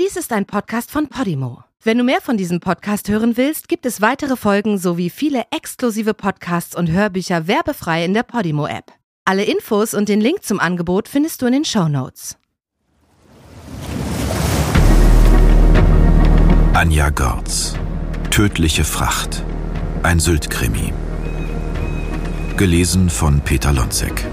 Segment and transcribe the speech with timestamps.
[0.00, 1.64] Dies ist ein Podcast von Podimo.
[1.82, 6.14] Wenn du mehr von diesem Podcast hören willst, gibt es weitere Folgen sowie viele exklusive
[6.14, 8.90] Podcasts und Hörbücher werbefrei in der Podimo-App.
[9.26, 12.38] Alle Infos und den Link zum Angebot findest du in den Show Notes.
[16.72, 17.74] Anja Gorz.
[18.30, 19.44] Tödliche Fracht.
[20.02, 20.94] Ein Sylt-Krimi.
[22.56, 24.24] Gelesen von Peter Lonzek.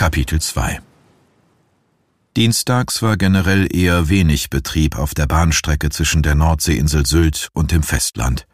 [0.00, 0.80] Kapitel 2
[2.34, 7.82] Dienstags war generell eher wenig Betrieb auf der Bahnstrecke zwischen der Nordseeinsel Sylt und dem
[7.82, 8.46] Festland.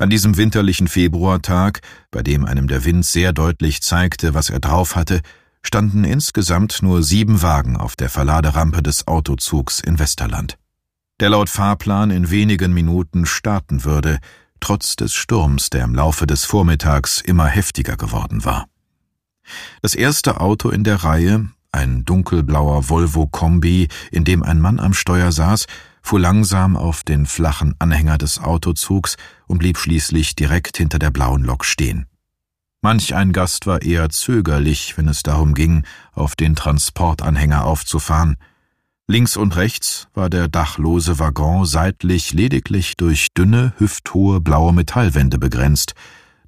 [0.00, 4.96] An diesem winterlichen Februartag, bei dem einem der Wind sehr deutlich zeigte, was er drauf
[4.96, 5.20] hatte,
[5.62, 10.58] standen insgesamt nur sieben Wagen auf der Verladerampe des Autozugs in Westerland.
[11.20, 14.18] Der laut Fahrplan in wenigen Minuten starten würde,
[14.58, 18.66] trotz des Sturms, der im Laufe des Vormittags immer heftiger geworden war.
[19.80, 24.92] Das erste Auto in der Reihe, ein dunkelblauer Volvo Kombi, in dem ein Mann am
[24.92, 25.66] Steuer saß,
[26.02, 31.44] fuhr langsam auf den flachen Anhänger des Autozugs und blieb schließlich direkt hinter der blauen
[31.44, 32.06] Lok stehen.
[32.82, 38.36] Manch ein Gast war eher zögerlich, wenn es darum ging, auf den Transportanhänger aufzufahren.
[39.06, 45.94] Links und rechts war der dachlose Waggon seitlich lediglich durch dünne, hüfthohe blaue Metallwände begrenzt,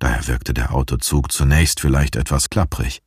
[0.05, 3.01] daher wirkte der Autozug zunächst vielleicht etwas klapprig.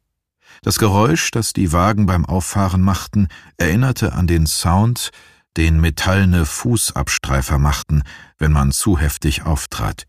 [0.64, 5.12] Das Geräusch, das die Wagen beim Auffahren machten, erinnerte an den Sound,
[5.58, 8.02] den metallene Fußabstreifer machten,
[8.40, 10.08] wenn man zu heftig auftrat.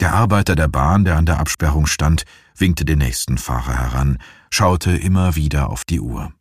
[0.00, 2.24] Der Arbeiter der Bahn, der an der Absperrung stand,
[2.56, 4.16] winkte den nächsten Fahrer heran,
[4.50, 6.32] schaute immer wieder auf die Uhr.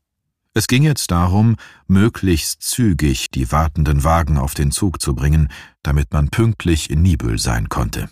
[0.53, 5.49] Es ging jetzt darum, möglichst zügig die wartenden Wagen auf den Zug zu bringen,
[5.83, 8.07] damit man pünktlich in Nibel sein konnte.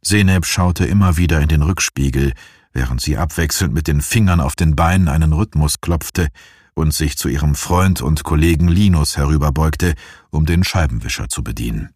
[0.00, 2.32] Seneb schaute immer wieder in den Rückspiegel,
[2.72, 6.28] während sie abwechselnd mit den Fingern auf den Beinen einen Rhythmus klopfte
[6.74, 9.94] und sich zu ihrem Freund und Kollegen Linus herüberbeugte,
[10.30, 11.90] um den Scheibenwischer zu bedienen.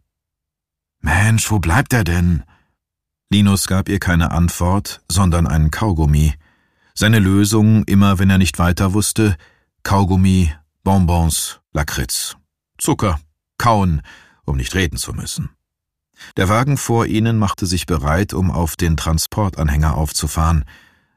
[1.00, 2.42] Mensch, wo bleibt er denn?
[3.30, 6.34] Linus gab ihr keine Antwort, sondern einen Kaugummi.
[6.94, 9.36] Seine Lösung, immer wenn er nicht weiter wusste,
[9.84, 10.52] Kaugummi,
[10.84, 12.36] Bonbons, Lakritz.
[12.78, 13.20] Zucker,
[13.58, 14.02] kauen,
[14.44, 15.50] um nicht reden zu müssen.
[16.36, 20.64] Der Wagen vor ihnen machte sich bereit, um auf den Transportanhänger aufzufahren.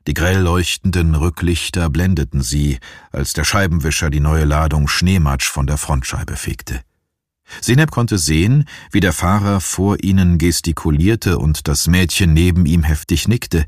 [0.08, 2.80] Die grell leuchtenden Rücklichter blendeten sie,
[3.12, 6.82] als der Scheibenwischer die neue Ladung Schneematsch von der Frontscheibe fegte.
[7.62, 13.28] Seneb konnte sehen, wie der Fahrer vor ihnen gestikulierte und das Mädchen neben ihm heftig
[13.28, 13.66] nickte.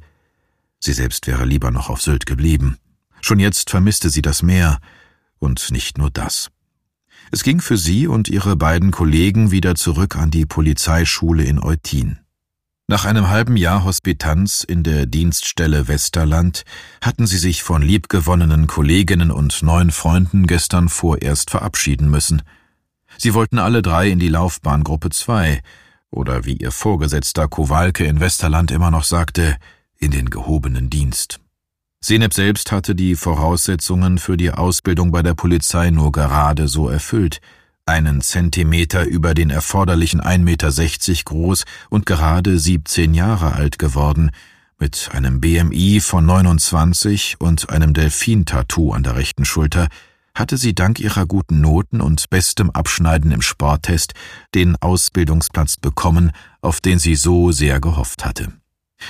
[0.80, 2.78] Sie selbst wäre lieber noch auf Sylt geblieben.
[3.22, 4.80] Schon jetzt vermisste sie das Meer,
[5.40, 6.50] und nicht nur das.
[7.32, 12.20] Es ging für sie und ihre beiden Kollegen wieder zurück an die Polizeischule in Eutin.
[12.90, 16.64] Nach einem halben Jahr Hospitanz in der Dienststelle Westerland
[17.02, 22.44] hatten sie sich von liebgewonnenen Kolleginnen und neuen Freunden gestern vorerst verabschieden müssen.
[23.18, 25.62] Sie wollten alle drei in die Laufbahngruppe 2
[26.12, 29.58] oder wie ihr Vorgesetzter Kowalke in Westerland immer noch sagte,
[29.98, 31.42] in den gehobenen Dienst.
[32.08, 37.42] Seneb selbst hatte die Voraussetzungen für die Ausbildung bei der Polizei nur gerade so erfüllt,
[37.86, 44.32] einen Zentimeter über den erforderlichen 1,60 Meter groß und gerade 17 Jahre alt geworden,
[44.80, 49.90] mit einem BMI von 29 und einem Delfin-Tattoo an der rechten Schulter,
[50.34, 54.14] hatte sie dank ihrer guten Noten und bestem Abschneiden im Sporttest
[54.56, 56.32] den Ausbildungsplatz bekommen,
[56.62, 58.54] auf den sie so sehr gehofft hatte.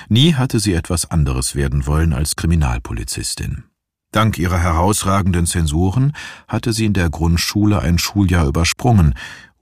[0.09, 3.63] Nie hatte sie etwas anderes werden wollen als Kriminalpolizistin.
[4.11, 6.13] Dank ihrer herausragenden Zensuren
[6.47, 9.13] hatte sie in der Grundschule ein Schuljahr übersprungen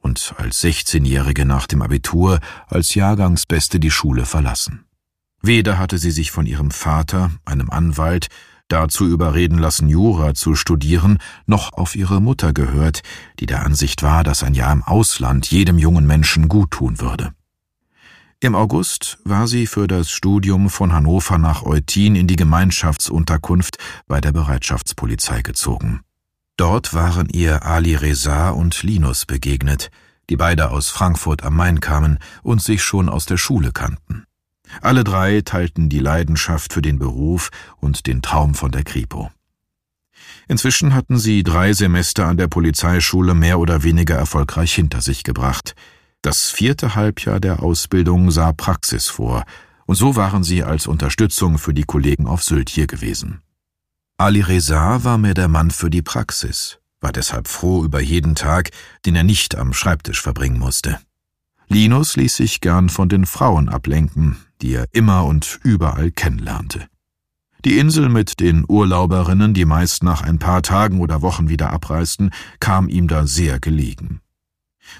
[0.02, 4.86] und als 16-Jährige nach dem Abitur als Jahrgangsbeste die Schule verlassen.
[5.42, 8.28] Weder hatte sie sich von ihrem Vater, einem Anwalt,
[8.68, 13.02] dazu überreden lassen, Jura zu studieren, noch auf ihre Mutter gehört,
[13.40, 17.34] die der Ansicht war, dass ein Jahr im Ausland jedem jungen Menschen guttun würde.
[18.46, 23.78] Im August war sie für das Studium von Hannover nach Eutin in die Gemeinschaftsunterkunft
[24.08, 26.02] bei der Bereitschaftspolizei gezogen.
[26.56, 29.90] Dort waren ihr Ali Reza und Linus begegnet,
[30.30, 34.26] die beide aus Frankfurt am Main kamen und sich schon aus der Schule kannten.
[34.80, 39.32] Alle drei teilten die Leidenschaft für den Beruf und den Traum von der Kripo.
[40.48, 45.74] Inzwischen hatten sie drei Semester an der Polizeischule mehr oder weniger erfolgreich hinter sich gebracht–
[46.26, 49.46] das vierte Halbjahr der Ausbildung sah Praxis vor,
[49.86, 53.42] und so waren sie als Unterstützung für die Kollegen auf Sylt hier gewesen.
[54.18, 58.72] Ali Reza war mehr der Mann für die Praxis, war deshalb froh über jeden Tag,
[59.06, 61.00] den er nicht am Schreibtisch verbringen musste.
[61.68, 66.88] Linus ließ sich gern von den Frauen ablenken, die er immer und überall kennenlernte.
[67.66, 72.32] Die Insel mit den Urlauberinnen, die meist nach ein paar Tagen oder Wochen wieder abreisten,
[72.60, 74.22] kam ihm da sehr gelegen.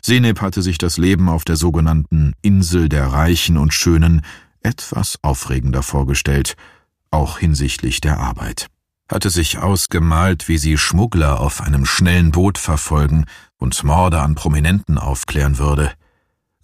[0.02, 4.22] Seneb hatte sich das Leben auf der sogenannten Insel der Reichen und Schönen
[4.62, 6.56] etwas aufregender vorgestellt,
[7.12, 8.68] auch hinsichtlich der Arbeit.
[9.10, 13.26] Hatte sich ausgemalt, wie sie Schmuggler auf einem schnellen Boot verfolgen
[13.58, 15.92] und Morde an Prominenten aufklären würde.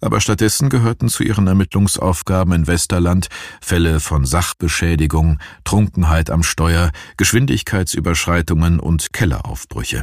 [0.00, 3.28] Aber stattdessen gehörten zu ihren Ermittlungsaufgaben in Westerland
[3.60, 10.02] Fälle von Sachbeschädigung, Trunkenheit am Steuer, Geschwindigkeitsüberschreitungen und Kelleraufbrüche.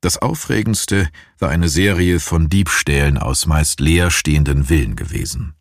[0.00, 1.08] Das Aufregendste
[1.38, 5.54] war eine Serie von Diebstählen aus meist leerstehenden Villen gewesen.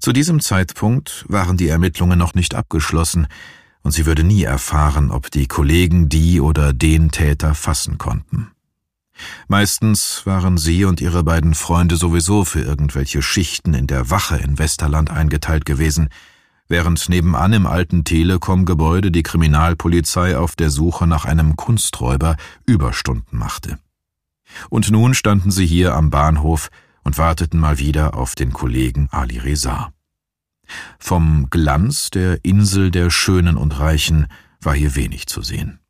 [0.00, 3.28] Zu diesem Zeitpunkt waren die Ermittlungen noch nicht abgeschlossen,
[3.82, 8.50] und sie würde nie erfahren, ob die Kollegen die oder den Täter fassen konnten.
[9.46, 14.58] Meistens waren sie und ihre beiden Freunde sowieso für irgendwelche Schichten in der Wache in
[14.58, 16.08] Westerland eingeteilt gewesen,
[16.68, 23.78] während nebenan im alten Telekom-Gebäude die Kriminalpolizei auf der Suche nach einem Kunsträuber Überstunden machte.
[24.70, 26.70] Und nun standen sie hier am Bahnhof
[27.02, 29.92] und warteten mal wieder auf den Kollegen Ali Reza.
[30.98, 34.28] Vom Glanz der Insel der Schönen und Reichen
[34.60, 35.80] war hier wenig zu sehen.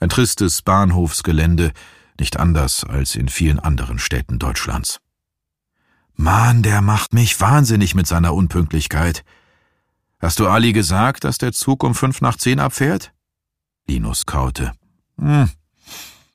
[0.00, 1.72] Ein tristes Bahnhofsgelände,
[2.18, 5.00] nicht anders als in vielen anderen Städten Deutschlands.
[6.16, 9.24] Mann, der macht mich wahnsinnig mit seiner Unpünktlichkeit,
[10.24, 13.12] Hast du Ali gesagt, dass der Zug um fünf nach zehn abfährt?
[13.86, 14.72] Linus kaute.
[15.18, 15.50] Hm,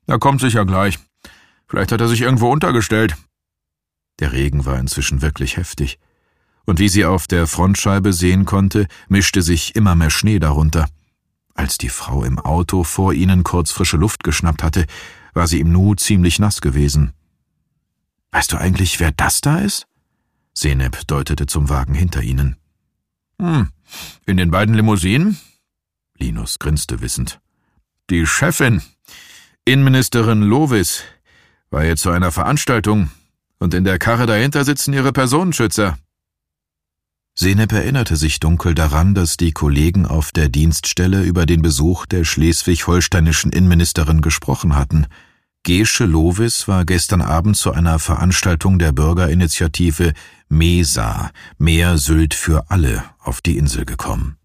[0.05, 0.99] er kommt sicher gleich.
[1.67, 3.17] Vielleicht hat er sich irgendwo untergestellt.
[4.19, 5.97] Der Regen war inzwischen wirklich heftig.
[6.67, 10.87] Und wie sie auf der Frontscheibe sehen konnte, mischte sich immer mehr Schnee darunter.
[11.55, 14.85] Als die Frau im Auto vor ihnen kurz frische Luft geschnappt hatte,
[15.33, 17.13] war sie im Nu ziemlich nass gewesen.
[18.33, 19.87] Weißt du eigentlich, wer das da ist?
[20.53, 22.55] Seneb deutete zum Wagen hinter ihnen.
[23.41, 23.69] Hm,
[24.25, 25.37] in den beiden Limousinen?
[26.17, 27.39] Linus grinste wissend.
[28.09, 28.81] Die Chefin,
[29.65, 31.03] Innenministerin Lovis,
[31.69, 33.09] war jetzt zu einer Veranstaltung
[33.59, 35.97] und in der Karre dahinter sitzen ihre Personenschützer.
[37.35, 42.25] Senep erinnerte sich dunkel daran, dass die Kollegen auf der Dienststelle über den Besuch der
[42.25, 45.07] schleswig-holsteinischen Innenministerin gesprochen hatten–
[45.63, 50.13] Gesche Lovis war gestern Abend zu einer Veranstaltung der Bürgerinitiative
[50.47, 54.37] MESA, Meer Sylt für alle, auf die Insel gekommen.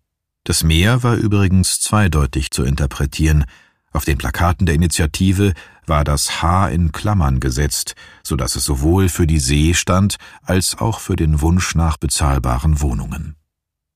[0.43, 3.45] Das Meer war übrigens zweideutig zu interpretieren.
[3.93, 5.55] Auf den Plakaten der Initiative
[5.87, 10.77] war das H in Klammern gesetzt, so dass es sowohl für die See stand als
[10.77, 13.37] auch für den Wunsch nach bezahlbaren Wohnungen.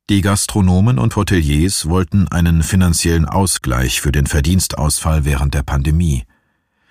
[0.08, 6.24] Die Gastronomen und Hoteliers wollten einen finanziellen Ausgleich für den Verdienstausfall während der Pandemie.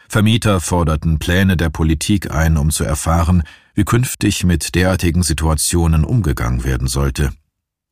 [0.09, 3.43] Vermieter forderten Pläne der Politik ein, um zu erfahren,
[3.73, 7.31] wie künftig mit derartigen Situationen umgegangen werden sollte.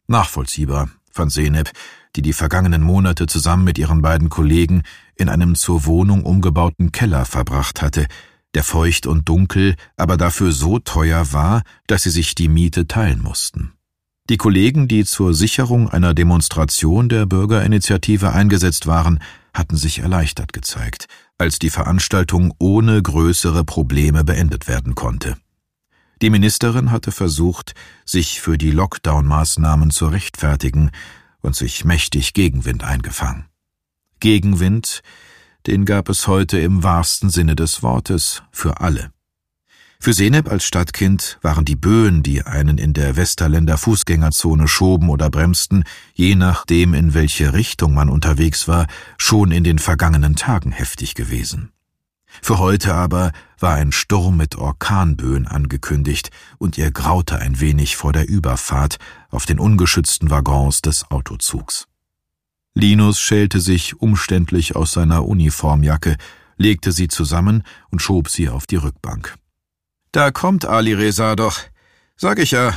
[0.08, 1.72] Nachvollziehbar, fand Seneb,
[2.16, 4.84] die die vergangenen Monate zusammen mit ihren beiden Kollegen
[5.16, 8.08] in einem zur Wohnung umgebauten Keller verbracht hatte,
[8.54, 13.22] der feucht und dunkel, aber dafür so teuer war, dass sie sich die Miete teilen
[13.22, 13.74] mussten.
[14.30, 19.20] Die Kollegen, die zur Sicherung einer Demonstration der Bürgerinitiative eingesetzt waren,
[19.56, 21.08] hatten sich erleichtert gezeigt,
[21.38, 25.38] als die Veranstaltung ohne größere Probleme beendet werden konnte.
[26.22, 27.74] Die Ministerin hatte versucht,
[28.06, 30.92] sich für die Lockdown-Maßnahmen zu rechtfertigen
[31.42, 33.46] und sich mächtig Gegenwind eingefangen.
[34.20, 35.02] Gegenwind,
[35.68, 39.12] den gab es heute im wahrsten Sinne des Wortes für alle.
[40.06, 45.32] Für Seneb als Stadtkind waren die Böen, die einen in der Westerländer Fußgängerzone schoben oder
[45.32, 45.84] bremsten,
[46.14, 48.86] je nachdem, in welche Richtung man unterwegs war,
[49.18, 51.72] schon in den vergangenen Tagen heftig gewesen.
[52.44, 58.14] Für heute aber war ein Sturm mit Orkanböen angekündigt, und ihr graute ein wenig vor
[58.14, 58.98] der Überfahrt
[59.32, 61.88] auf den ungeschützten Waggons des Autozugs.
[62.76, 66.16] Linus schälte sich umständlich aus seiner Uniformjacke,
[66.58, 69.36] legte sie zusammen und schob sie auf die Rückbank.
[70.16, 71.60] Da kommt Ali Reza doch.
[72.16, 72.74] Sag ich ja.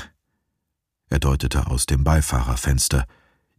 [1.08, 3.04] Er deutete aus dem Beifahrerfenster.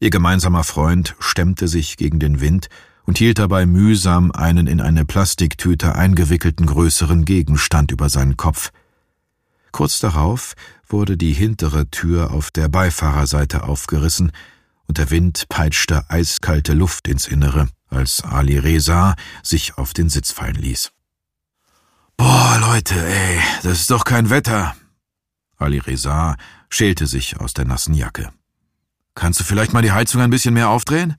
[0.02, 2.68] Ihr gemeinsamer Freund stemmte sich gegen den Wind
[3.06, 8.72] und hielt dabei mühsam einen in eine Plastiktüte eingewickelten größeren Gegenstand über seinen Kopf.
[9.72, 10.56] Kurz darauf
[10.86, 14.34] wurde die hintere Tür auf der Beifahrerseite aufgerissen
[14.88, 20.34] und der Wind peitschte eiskalte Luft ins Innere, als Ali Reza sich auf den Sitz
[20.34, 20.92] fallen ließ.
[22.20, 24.76] Boah, Leute, ey, das ist doch kein Wetter.
[25.56, 26.36] Ali Reza
[26.70, 28.30] schälte sich aus der nassen Jacke.
[29.16, 31.16] Kannst du vielleicht mal die Heizung ein bisschen mehr aufdrehen?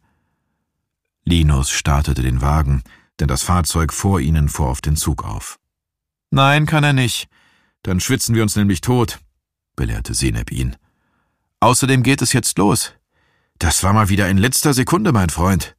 [1.24, 2.82] Linus startete den Wagen,
[3.18, 5.58] denn das Fahrzeug vor ihnen fuhr auf den Zug auf.
[6.30, 7.28] Nein, kann er nicht.
[7.82, 9.20] Dann schwitzen wir uns nämlich tot,
[9.76, 10.76] belehrte Seneb ihn.
[11.60, 12.92] Außerdem geht es jetzt los.
[13.58, 15.76] Das war mal wieder in letzter Sekunde, mein Freund.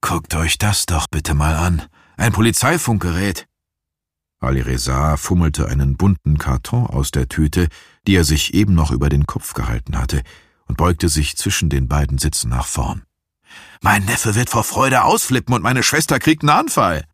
[0.00, 1.82] Guckt euch das doch bitte mal an.
[2.16, 3.46] Ein Polizeifunkgerät.
[4.42, 7.68] Ali Reza fummelte einen bunten Karton aus der Tüte,
[8.06, 10.22] die er sich eben noch über den Kopf gehalten hatte,
[10.66, 13.02] und beugte sich zwischen den beiden Sitzen nach vorn.
[13.80, 17.04] Mein Neffe wird vor Freude ausflippen und meine Schwester kriegt einen Anfall.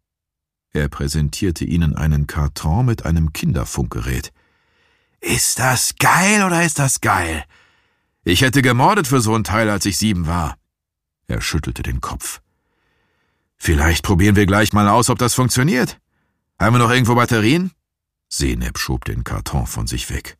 [0.72, 4.32] Er präsentierte ihnen einen Karton mit einem Kinderfunkgerät.
[5.20, 7.44] Ist das geil oder ist das geil?
[8.24, 10.56] Ich hätte gemordet für so ein Teil, als ich sieben war.
[11.26, 12.40] Er schüttelte den Kopf.
[13.56, 15.98] Vielleicht probieren wir gleich mal aus, ob das funktioniert.
[16.60, 17.70] Haben wir noch irgendwo Batterien?
[18.28, 20.36] Seneb schob den Karton von sich weg.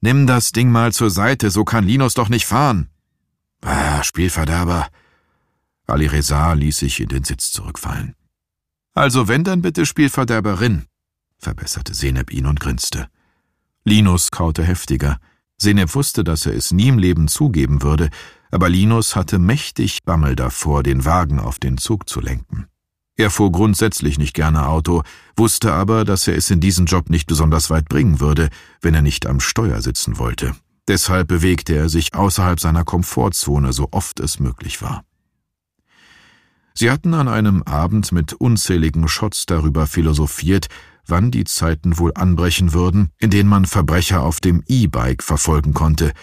[0.00, 2.88] Nimm das Ding mal zur Seite, so kann Linus doch nicht fahren.
[3.62, 4.88] Ah, Spielverderber.
[5.86, 8.14] Ali Reza ließ sich in den Sitz zurückfallen.
[8.94, 10.86] Also wenn, dann bitte Spielverderberin,
[11.36, 13.08] verbesserte Seneb ihn und grinste.
[13.84, 15.18] Linus kaute heftiger.
[15.58, 18.08] Seneb wusste, dass er es nie im Leben zugeben würde,
[18.50, 22.69] aber Linus hatte mächtig Bammel davor, den Wagen auf den Zug zu lenken.
[23.20, 25.02] Er fuhr grundsätzlich nicht gerne Auto,
[25.36, 28.48] wusste aber, dass er es in diesen Job nicht besonders weit bringen würde,
[28.80, 30.56] wenn er nicht am Steuer sitzen wollte.
[30.88, 35.04] Deshalb bewegte er sich außerhalb seiner Komfortzone, so oft es möglich war.
[36.72, 40.68] Sie hatten an einem Abend mit unzähligen Shots darüber philosophiert,
[41.04, 46.14] wann die Zeiten wohl anbrechen würden, in denen man Verbrecher auf dem E-Bike verfolgen konnte,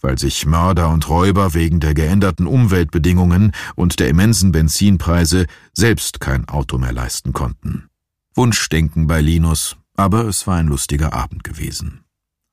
[0.00, 6.48] weil sich Mörder und Räuber wegen der geänderten Umweltbedingungen und der immensen Benzinpreise selbst kein
[6.48, 7.88] Auto mehr leisten konnten.
[8.34, 12.04] Wunschdenken bei Linus, aber es war ein lustiger Abend gewesen.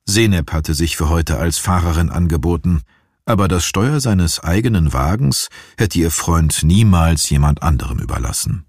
[0.05, 2.81] Senep hatte sich für heute als Fahrerin angeboten,
[3.25, 8.65] aber das Steuer seines eigenen Wagens hätte ihr Freund niemals jemand anderem überlassen.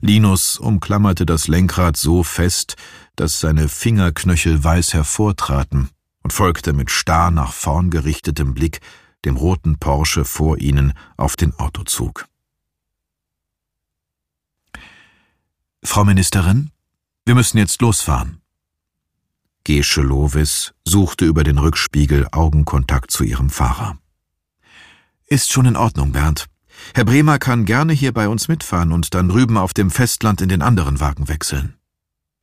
[0.00, 2.74] Linus umklammerte das Lenkrad so fest,
[3.16, 5.88] dass seine Fingerknöchel weiß hervortraten
[6.22, 8.80] und folgte mit starr nach vorn gerichtetem Blick
[9.24, 12.26] dem roten Porsche vor ihnen auf den Autozug.
[15.82, 16.70] Frau Ministerin,
[17.24, 18.40] wir müssen jetzt losfahren.
[19.64, 23.98] Gesche Lovis suchte über den Rückspiegel Augenkontakt zu ihrem Fahrer.
[25.26, 26.46] Ist schon in Ordnung, Bernd.
[26.94, 30.48] Herr Bremer kann gerne hier bei uns mitfahren und dann drüben auf dem Festland in
[30.48, 31.79] den anderen Wagen wechseln.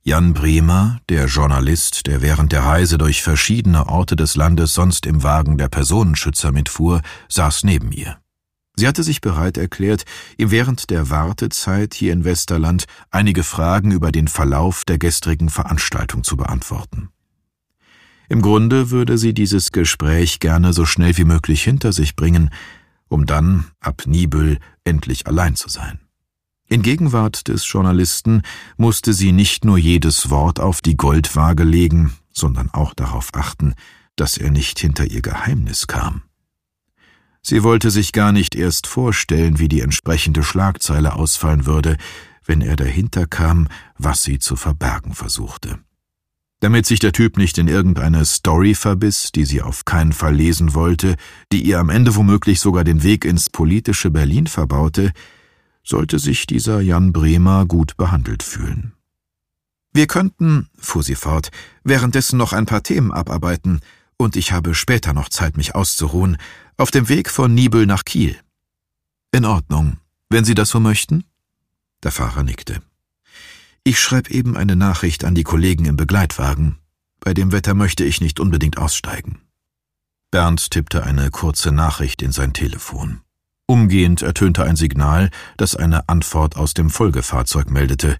[0.08, 5.22] Jan Bremer, der Journalist, der während der Reise durch verschiedene Orte des Landes sonst im
[5.22, 8.18] Wagen der Personenschützer mitfuhr, saß neben ihr.
[8.78, 10.06] Sie hatte sich bereit erklärt,
[10.38, 16.24] ihm während der Wartezeit hier in Westerland einige Fragen über den Verlauf der gestrigen Veranstaltung
[16.24, 17.10] zu beantworten.
[18.30, 22.50] Im Grunde würde sie dieses Gespräch gerne so schnell wie möglich hinter sich bringen,
[23.10, 26.00] um dann ab Nibel endlich allein zu sein.
[26.70, 28.42] In Gegenwart des Journalisten
[28.76, 33.74] musste sie nicht nur jedes Wort auf die Goldwaage legen, sondern auch darauf achten,
[34.18, 36.24] dass er nicht hinter ihr Geheimnis kam.
[37.42, 41.96] Sie wollte sich gar nicht erst vorstellen, wie die entsprechende Schlagzeile ausfallen würde,
[42.44, 45.80] wenn er dahinter kam, was sie zu verbergen versuchte.
[46.60, 50.74] Damit sich der Typ nicht in irgendeine Story verbiss, die sie auf keinen Fall lesen
[50.74, 51.16] wollte,
[51.54, 55.14] die ihr am Ende womöglich sogar den Weg ins politische Berlin verbaute,
[55.88, 58.94] sollte sich dieser Jan Bremer gut behandelt fühlen.
[59.94, 61.50] Wir könnten, fuhr sie fort,
[61.84, 63.79] währenddessen noch ein paar Themen abarbeiten,
[64.17, 66.38] und ich habe später noch Zeit, mich auszuruhen,
[66.75, 68.36] auf dem Weg von Nibel nach Kiel.
[69.32, 69.98] In Ordnung,
[70.29, 71.24] wenn Sie das so möchten?
[72.03, 72.82] Der Fahrer nickte.
[73.84, 76.77] Ich schreibe eben eine Nachricht an die Kollegen im Begleitwagen.
[77.20, 79.39] Bei dem Wetter möchte ich nicht unbedingt aussteigen.
[80.32, 83.22] Bernd tippte eine kurze Nachricht in sein Telefon.
[83.70, 88.18] Umgehend ertönte ein Signal, das eine Antwort aus dem Folgefahrzeug meldete.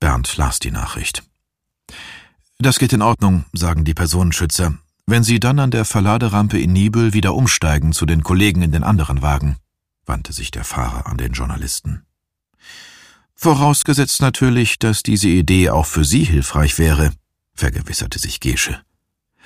[0.00, 1.22] Bernd las die Nachricht.
[2.58, 7.12] Das geht in Ordnung, sagen die Personenschützer, wenn Sie dann an der Verladerampe in Nibel
[7.12, 9.56] wieder umsteigen zu den Kollegen in den anderen Wagen,
[10.06, 12.06] wandte sich der Fahrer an den Journalisten.
[13.34, 17.12] Vorausgesetzt natürlich, dass diese Idee auch für Sie hilfreich wäre,
[17.54, 18.80] vergewisserte sich Gesche.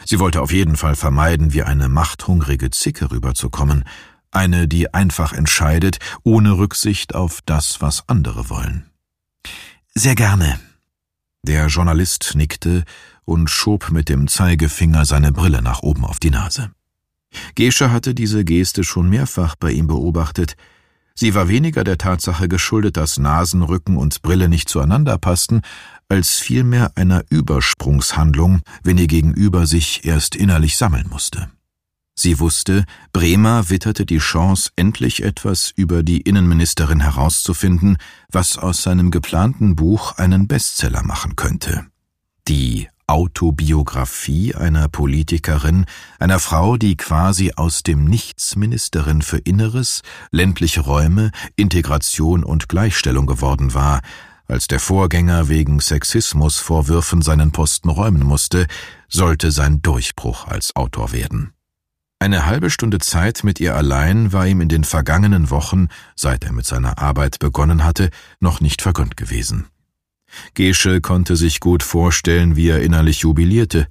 [0.07, 3.85] Sie wollte auf jeden Fall vermeiden, wie eine machthungrige Zicke rüberzukommen,
[4.32, 8.90] eine, die einfach entscheidet, ohne Rücksicht auf das, was andere wollen.
[9.94, 10.60] Sehr gerne.
[11.42, 12.84] Der Journalist nickte
[13.25, 16.70] und schob mit dem Zeigefinger seine Brille nach oben auf die Nase.
[17.54, 20.56] Gesche hatte diese Geste schon mehrfach bei ihm beobachtet,
[21.20, 25.60] Sie war weniger der Tatsache geschuldet, dass Nasenrücken und Brille nicht zueinander passten,
[26.08, 31.50] als vielmehr einer Übersprungshandlung, wenn ihr Gegenüber sich erst innerlich sammeln musste.
[32.22, 32.84] Sie wusste,
[33.14, 37.96] Bremer witterte die Chance, endlich etwas über die Innenministerin herauszufinden,
[38.30, 41.86] was aus seinem geplanten Buch einen Bestseller machen könnte.
[42.46, 45.86] Die Autobiografie einer Politikerin,
[46.18, 53.24] einer Frau, die quasi aus dem Nichts Ministerin für Inneres, ländliche Räume, Integration und Gleichstellung
[53.24, 54.02] geworden war,
[54.46, 58.66] als der Vorgänger wegen Sexismusvorwürfen seinen Posten räumen musste,
[59.08, 61.54] sollte sein Durchbruch als Autor werden.
[62.22, 66.52] Eine halbe Stunde Zeit mit ihr allein war ihm in den vergangenen Wochen, seit er
[66.52, 68.10] mit seiner Arbeit begonnen hatte,
[68.40, 69.68] noch nicht vergönnt gewesen.
[70.52, 73.86] Gesche konnte sich gut vorstellen, wie er innerlich jubilierte.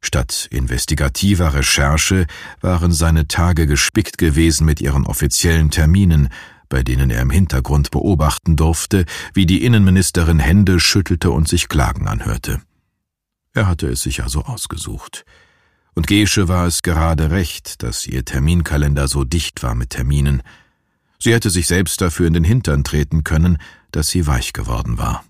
[0.00, 2.28] Statt investigativer Recherche
[2.60, 6.28] waren seine Tage gespickt gewesen mit ihren offiziellen Terminen,
[6.68, 12.06] bei denen er im Hintergrund beobachten durfte, wie die Innenministerin Hände schüttelte und sich Klagen
[12.06, 12.62] anhörte.
[13.52, 15.24] Er hatte es sich also ausgesucht.
[15.98, 20.44] Und Gesche war es gerade recht, dass ihr Terminkalender so dicht war mit Terminen.
[21.18, 23.58] Sie hätte sich selbst dafür in den Hintern treten können,
[23.90, 25.24] dass sie weich geworden war.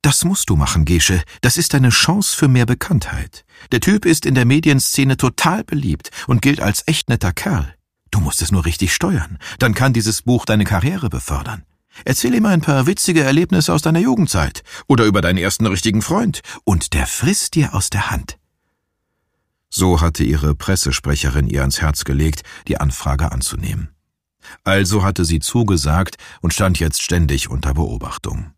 [0.00, 1.20] Das musst du machen, Gesche.
[1.40, 3.44] Das ist deine Chance für mehr Bekanntheit.
[3.72, 7.74] Der Typ ist in der Medienszene total beliebt und gilt als echt netter Kerl.
[8.12, 9.40] Du musst es nur richtig steuern.
[9.58, 11.64] Dann kann dieses Buch deine Karriere befördern.
[12.04, 16.42] Erzähl ihm ein paar witzige Erlebnisse aus deiner Jugendzeit oder über deinen ersten richtigen Freund
[16.62, 18.36] und der frisst dir aus der Hand.
[19.76, 23.88] So hatte ihre Pressesprecherin ihr ans Herz gelegt, die Anfrage anzunehmen.
[24.62, 28.52] Also hatte sie zugesagt und stand jetzt ständig unter Beobachtung.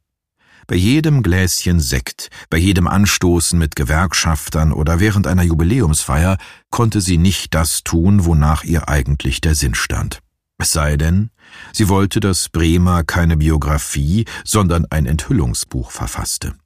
[0.66, 6.36] Bei jedem Gläschen Sekt, bei jedem Anstoßen mit Gewerkschaftern oder während einer Jubiläumsfeier
[6.68, 10.18] konnte sie nicht das tun, wonach ihr eigentlich der Sinn stand.
[10.58, 11.30] Es sei denn,
[11.72, 16.56] sie wollte, dass Bremer keine Biografie, sondern ein Enthüllungsbuch verfasste.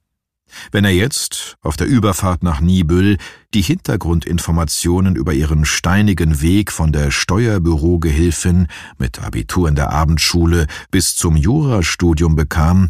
[0.71, 3.17] Wenn er jetzt, auf der Überfahrt nach Nibül,
[3.53, 8.67] die Hintergrundinformationen über ihren steinigen Weg von der Steuerbürogehilfin
[8.97, 12.89] mit Abitur in der Abendschule bis zum Jurastudium bekam,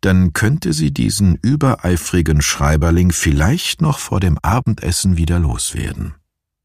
[0.00, 6.14] dann könnte sie diesen übereifrigen Schreiberling vielleicht noch vor dem Abendessen wieder loswerden.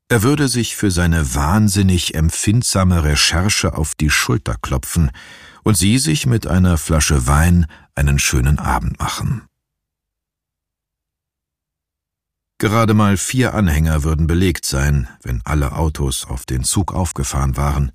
[0.10, 5.10] Er würde sich für seine wahnsinnig empfindsame Recherche auf die Schulter klopfen
[5.64, 9.44] und sie sich mit einer Flasche Wein einen schönen Abend machen.
[12.64, 17.92] Gerade mal vier Anhänger würden belegt sein, wenn alle Autos auf den Zug aufgefahren waren.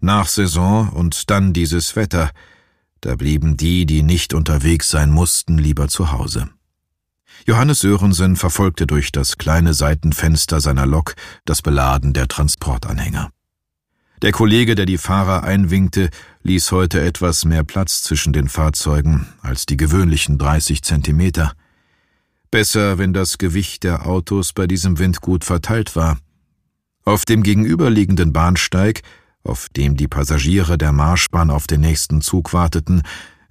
[0.00, 2.30] Nach Saison und dann dieses Wetter,
[3.02, 6.48] da blieben die, die nicht unterwegs sein mussten, lieber zu Hause.
[7.46, 13.28] Johannes Sörensen verfolgte durch das kleine Seitenfenster seiner Lok das Beladen der Transportanhänger.
[14.22, 16.08] Der Kollege, der die Fahrer einwinkte,
[16.42, 21.52] ließ heute etwas mehr Platz zwischen den Fahrzeugen als die gewöhnlichen 30 Zentimeter.
[22.50, 26.18] Besser, wenn das Gewicht der Autos bei diesem Wind gut verteilt war.
[27.04, 29.02] Auf dem gegenüberliegenden Bahnsteig,
[29.44, 33.02] auf dem die Passagiere der Marschbahn auf den nächsten Zug warteten,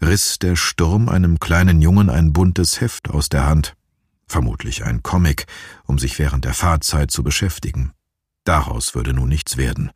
[0.02, 3.74] riss der Sturm einem kleinen Jungen ein buntes Heft aus der Hand,
[4.28, 5.46] vermutlich ein Comic,
[5.86, 7.94] um sich während der Fahrzeit zu beschäftigen.
[8.44, 9.92] Daraus würde nun nichts werden.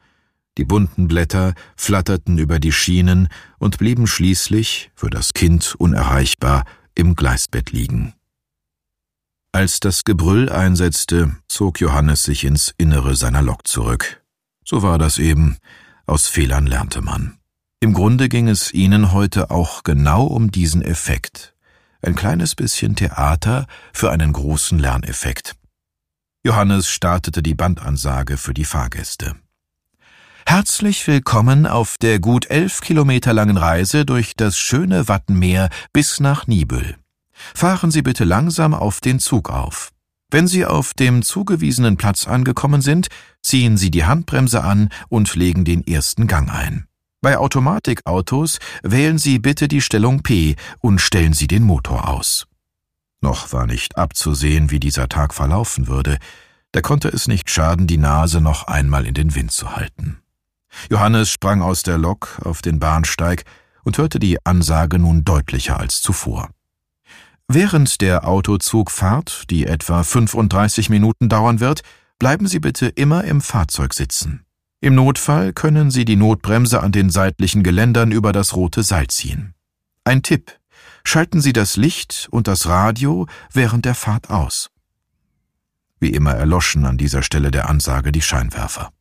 [0.58, 6.64] Die bunten Blätter flatterten über die Schienen und blieben schließlich, für das Kind unerreichbar,
[6.96, 8.14] im Gleisbett liegen.
[9.56, 14.24] Als das Gebrüll einsetzte, zog Johannes sich ins Innere seiner Lok zurück.
[14.66, 15.58] So war das eben,
[16.08, 17.38] aus Fehlern lernte man.
[17.80, 21.54] Im Grunde ging es ihnen heute auch genau um diesen Effekt.
[22.02, 25.56] Ein kleines bisschen Theater für einen großen Lerneffekt.
[26.44, 29.36] Johannes startete die Bandansage für die Fahrgäste.
[30.48, 36.48] Herzlich willkommen auf der gut elf Kilometer langen Reise durch das schöne Wattenmeer bis nach
[36.48, 36.98] Nibel.
[37.56, 39.92] Fahren Sie bitte langsam auf den Zug auf.
[40.30, 43.08] Wenn Sie auf dem zugewiesenen Platz angekommen sind,
[43.42, 46.88] ziehen Sie die Handbremse an und legen den ersten Gang ein.
[47.22, 52.48] Bei Automatikautos wählen Sie bitte die Stellung P und stellen Sie den Motor aus.
[53.22, 56.18] Noch war nicht abzusehen, wie dieser Tag verlaufen würde,
[56.74, 60.22] da konnte es nicht schaden, die Nase noch einmal in den Wind zu halten.
[60.90, 63.44] Johannes sprang aus der Lok auf den Bahnsteig
[63.84, 66.50] und hörte die Ansage nun deutlicher als zuvor.
[67.56, 71.82] Während der Autozugfahrt, die etwa 35 Minuten dauern wird,
[72.18, 74.44] bleiben Sie bitte immer im Fahrzeug sitzen.
[74.82, 79.54] Im Notfall können Sie die Notbremse an den seitlichen Geländern über das rote Seil ziehen.
[80.04, 80.58] Ein Tipp.
[81.04, 84.72] Schalten Sie das Licht und das Radio während der Fahrt aus.
[86.00, 88.92] Wie immer erloschen an dieser Stelle der Ansage die Scheinwerfer.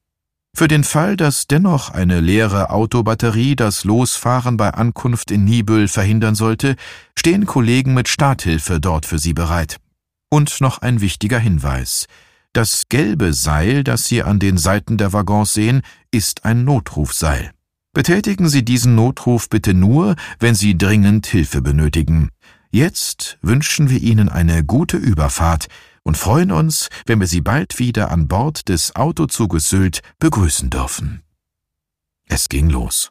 [0.54, 6.34] Für den Fall, dass dennoch eine leere Autobatterie das Losfahren bei Ankunft in Nibül verhindern
[6.34, 6.76] sollte,
[7.18, 9.78] stehen Kollegen mit Starthilfe dort für Sie bereit.
[10.30, 12.06] Und noch ein wichtiger Hinweis.
[12.52, 17.50] Das gelbe Seil, das Sie an den Seiten der Waggons sehen, ist ein Notrufseil.
[17.94, 22.28] Betätigen Sie diesen Notruf bitte nur, wenn Sie dringend Hilfe benötigen.
[22.70, 25.68] Jetzt wünschen wir Ihnen eine gute Überfahrt
[26.02, 31.22] und freuen uns, wenn wir Sie bald wieder an Bord des Autozuges Sylt begrüßen dürfen.
[32.26, 33.10] Es ging los.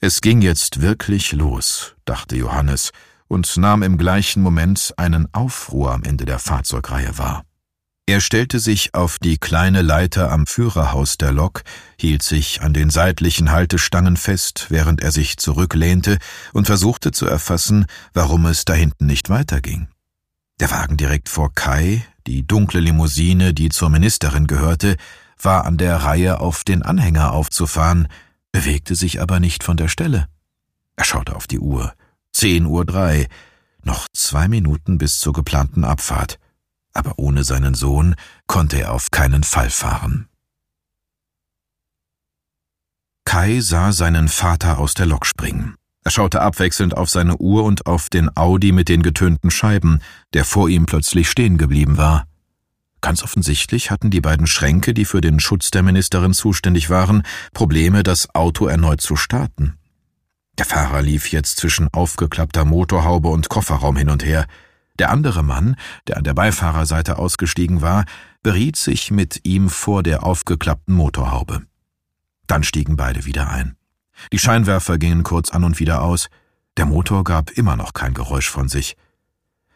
[0.00, 2.90] Es ging jetzt wirklich los, dachte Johannes
[3.26, 7.44] und nahm im gleichen Moment einen Aufruhr am Ende der Fahrzeugreihe wahr.
[8.06, 11.62] Er stellte sich auf die kleine Leiter am Führerhaus der Lok,
[12.00, 16.16] hielt sich an den seitlichen Haltestangen fest, während er sich zurücklehnte
[16.54, 19.88] und versuchte zu erfassen, warum es da hinten nicht weiterging.
[20.60, 24.96] Der Wagen direkt vor Kai, die dunkle Limousine, die zur Ministerin gehörte,
[25.40, 28.08] war an der Reihe auf den Anhänger aufzufahren,
[28.50, 30.28] bewegte sich aber nicht von der Stelle.
[30.96, 31.94] Er schaute auf die Uhr.
[32.32, 33.28] Zehn Uhr drei.
[33.84, 36.38] Noch zwei Minuten bis zur geplanten Abfahrt
[36.98, 38.16] aber ohne seinen Sohn
[38.48, 40.28] konnte er auf keinen Fall fahren.
[43.24, 45.76] Kai sah seinen Vater aus der Lok springen.
[46.04, 50.00] Er schaute abwechselnd auf seine Uhr und auf den Audi mit den getönten Scheiben,
[50.32, 52.26] der vor ihm plötzlich stehen geblieben war.
[53.00, 58.02] Ganz offensichtlich hatten die beiden Schränke, die für den Schutz der Ministerin zuständig waren, Probleme,
[58.02, 59.78] das Auto erneut zu starten.
[60.58, 64.46] Der Fahrer lief jetzt zwischen aufgeklappter Motorhaube und Kofferraum hin und her.
[64.98, 65.76] Der andere Mann,
[66.08, 68.04] der an der Beifahrerseite ausgestiegen war,
[68.42, 71.62] beriet sich mit ihm vor der aufgeklappten Motorhaube.
[72.48, 73.77] Dann stiegen beide wieder ein.
[74.32, 76.28] Die Scheinwerfer gingen kurz an und wieder aus,
[76.76, 78.96] der Motor gab immer noch kein Geräusch von sich.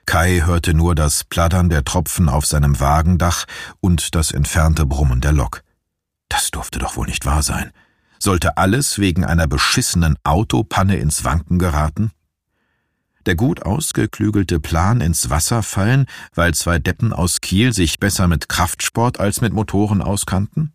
[0.07, 3.45] Kai hörte nur das Plattern der Tropfen auf seinem Wagendach
[3.81, 5.63] und das entfernte Brummen der Lok.
[6.29, 7.73] Das durfte doch wohl nicht wahr sein.
[8.19, 12.13] Sollte alles wegen einer beschissenen Autopanne ins Wanken geraten?
[13.27, 18.49] der gut ausgeklügelte Plan ins Wasser fallen, weil zwei Deppen aus Kiel sich besser mit
[18.49, 20.73] Kraftsport als mit Motoren auskannten?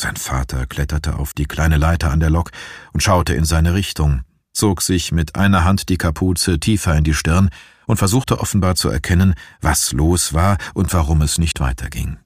[0.00, 2.52] Sein Vater kletterte auf die kleine Leiter an der Lok
[2.94, 4.22] und schaute in seine Richtung,
[4.54, 7.50] zog sich mit einer Hand die Kapuze tiefer in die Stirn
[7.86, 12.16] und versuchte offenbar zu erkennen, was los war und warum es nicht weiterging.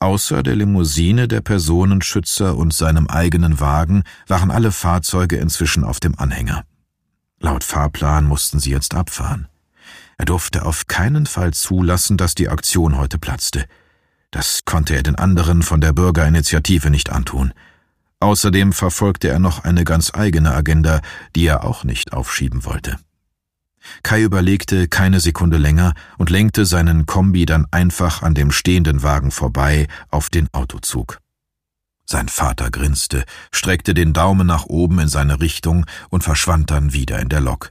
[0.00, 6.18] Außer der Limousine, der Personenschützer und seinem eigenen Wagen waren alle Fahrzeuge inzwischen auf dem
[6.18, 6.64] Anhänger.
[7.38, 9.46] Laut Fahrplan mussten sie jetzt abfahren.
[10.18, 13.66] Er durfte auf keinen Fall zulassen, dass die Aktion heute platzte.
[14.30, 17.52] Das konnte er den anderen von der Bürgerinitiative nicht antun.
[18.20, 21.00] Außerdem verfolgte er noch eine ganz eigene Agenda,
[21.34, 22.98] die er auch nicht aufschieben wollte.
[24.02, 29.30] Kai überlegte keine Sekunde länger und lenkte seinen Kombi dann einfach an dem stehenden Wagen
[29.30, 31.18] vorbei auf den Autozug.
[32.04, 37.20] Sein Vater grinste, streckte den Daumen nach oben in seine Richtung und verschwand dann wieder
[37.20, 37.70] in der Lok.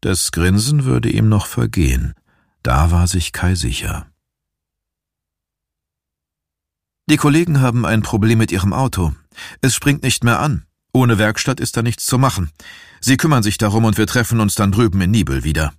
[0.00, 2.14] Das Grinsen würde ihm noch vergehen,
[2.62, 4.06] da war sich Kai sicher.
[7.08, 9.14] Die Kollegen haben ein Problem mit ihrem Auto.
[9.62, 10.66] Es springt nicht mehr an.
[10.92, 12.50] Ohne Werkstatt ist da nichts zu machen.
[13.00, 15.72] Sie kümmern sich darum und wir treffen uns dann drüben in Nibel wieder.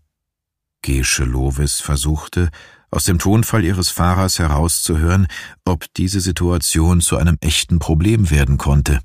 [0.82, 2.50] Gesche Lovis versuchte,
[2.90, 5.28] aus dem Tonfall ihres Fahrers herauszuhören,
[5.66, 9.00] ob diese Situation zu einem echten Problem werden konnte.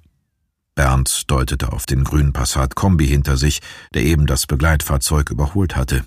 [0.74, 3.60] Bernd deutete auf den grünen Passat Kombi hinter sich,
[3.92, 6.04] der eben das Begleitfahrzeug überholt hatte.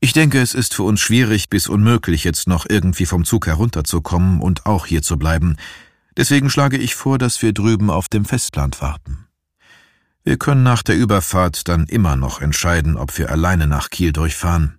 [0.00, 4.40] Ich denke, es ist für uns schwierig bis unmöglich, jetzt noch irgendwie vom Zug herunterzukommen
[4.40, 5.56] und auch hier zu bleiben.
[6.16, 9.26] Deswegen schlage ich vor, dass wir drüben auf dem Festland warten.
[10.24, 14.78] Wir können nach der Überfahrt dann immer noch entscheiden, ob wir alleine nach Kiel durchfahren.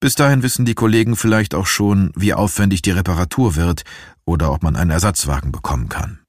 [0.00, 3.82] Bis dahin wissen die Kollegen vielleicht auch schon, wie aufwendig die Reparatur wird
[4.24, 6.20] oder ob man einen Ersatzwagen bekommen kann.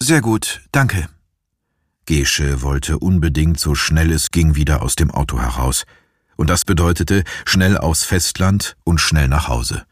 [0.00, 1.08] Sehr gut, danke.
[2.06, 5.84] Gesche wollte unbedingt so schnell es ging wieder aus dem Auto heraus.
[6.40, 9.84] Und das bedeutete schnell aufs Festland und schnell nach Hause.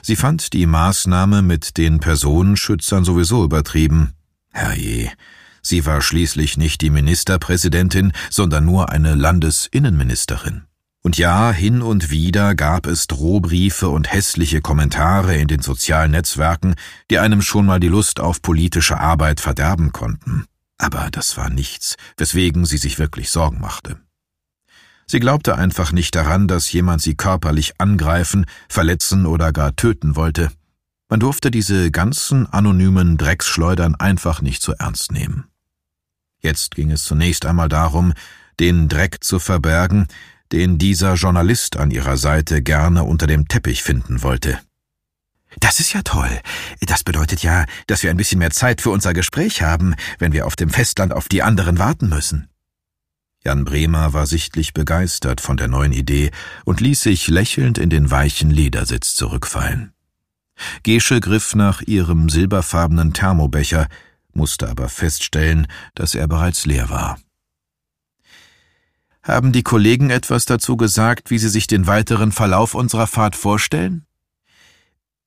[0.00, 4.14] Sie fand die Maßnahme mit den Personenschützern sowieso übertrieben.
[4.50, 5.12] Herrje,
[5.60, 10.62] sie war schließlich nicht die Ministerpräsidentin, sondern nur eine Landesinnenministerin.
[11.02, 16.76] Und ja, hin und wieder gab es Drohbriefe und hässliche Kommentare in den sozialen Netzwerken,
[17.10, 20.46] die einem schon mal die Lust auf politische Arbeit verderben konnten.
[20.78, 24.00] Aber das war nichts, weswegen sie sich wirklich Sorgen machte.
[25.10, 30.50] Sie glaubte einfach nicht daran, dass jemand sie körperlich angreifen, verletzen oder gar töten wollte.
[31.08, 35.46] Man durfte diese ganzen anonymen Drecksschleudern einfach nicht so ernst nehmen.
[36.40, 38.12] Jetzt ging es zunächst einmal darum,
[38.60, 40.06] den Dreck zu verbergen,
[40.52, 44.58] den dieser Journalist an ihrer Seite gerne unter dem Teppich finden wollte.
[45.60, 46.30] Das ist ja toll.
[46.82, 50.46] Das bedeutet ja, dass wir ein bisschen mehr Zeit für unser Gespräch haben, wenn wir
[50.46, 52.50] auf dem Festland auf die anderen warten müssen.
[53.44, 56.30] Jan Bremer war sichtlich begeistert von der neuen Idee
[56.64, 59.92] und ließ sich lächelnd in den weichen Ledersitz zurückfallen.
[60.82, 63.86] Gesche griff nach ihrem silberfarbenen Thermobecher,
[64.32, 67.18] musste aber feststellen, dass er bereits leer war.
[69.22, 74.06] Haben die Kollegen etwas dazu gesagt, wie sie sich den weiteren Verlauf unserer Fahrt vorstellen?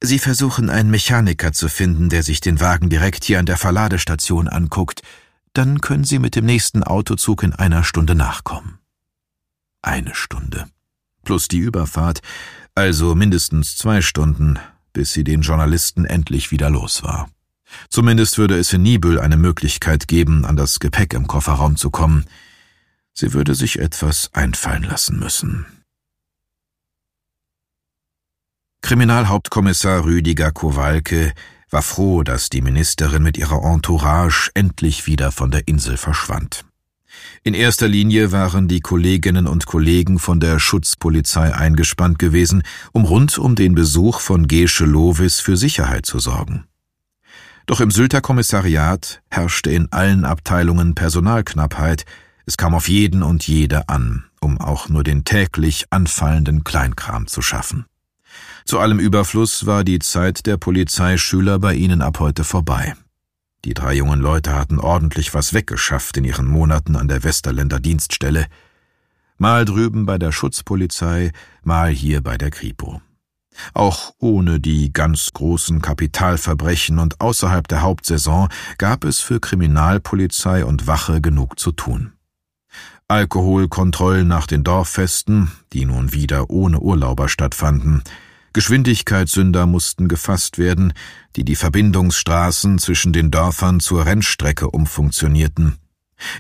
[0.02, 4.48] Sie versuchen einen Mechaniker zu finden, der sich den Wagen direkt hier an der Verladestation
[4.48, 5.04] anguckt.
[5.54, 8.80] Dann können Sie mit dem nächsten Autozug in einer Stunde nachkommen.
[9.82, 10.68] Eine Stunde.
[11.24, 12.22] Plus die Überfahrt,
[12.76, 14.60] also mindestens zwei Stunden,
[14.94, 17.30] bis sie den Journalisten endlich wieder los war.
[17.90, 22.26] Zumindest würde es in Nibel eine Möglichkeit geben, an das Gepäck im Kofferraum zu kommen.
[23.14, 25.66] Sie würde sich etwas einfallen lassen müssen.
[28.82, 31.34] Kriminalhauptkommissar Rüdiger Kowalke
[31.72, 36.66] war froh, dass die Ministerin mit ihrer Entourage endlich wieder von der Insel verschwand.
[37.44, 43.38] In erster Linie waren die Kolleginnen und Kollegen von der Schutzpolizei eingespannt gewesen, um rund
[43.38, 46.66] um den Besuch von Gesche Lovis für Sicherheit zu sorgen.
[47.66, 52.06] Doch im Sylter Kommissariat herrschte in allen Abteilungen Personalknappheit,
[52.46, 57.42] es kam auf jeden und jede an, um auch nur den täglich anfallenden Kleinkram zu
[57.42, 57.86] schaffen.
[58.72, 62.96] Zu allem Überfluss war die Zeit der Polizeischüler bei ihnen ab heute vorbei.
[63.66, 68.48] Die drei jungen Leute hatten ordentlich was weggeschafft in ihren Monaten an der Westerländer Dienststelle,
[69.38, 71.34] mal drüben bei der Schutzpolizei,
[71.66, 73.02] mal hier bei der Kripo.
[73.74, 80.88] Auch ohne die ganz großen Kapitalverbrechen und außerhalb der Hauptsaison gab es für Kriminalpolizei und
[80.88, 82.14] Wache genug zu tun.
[83.10, 88.02] Alkoholkontrollen nach den Dorffesten, die nun wieder ohne Urlauber stattfanden,
[88.54, 90.94] Geschwindigkeitssünder mussten gefasst werden,
[91.36, 95.78] die die Verbindungsstraßen zwischen den Dörfern zur Rennstrecke umfunktionierten.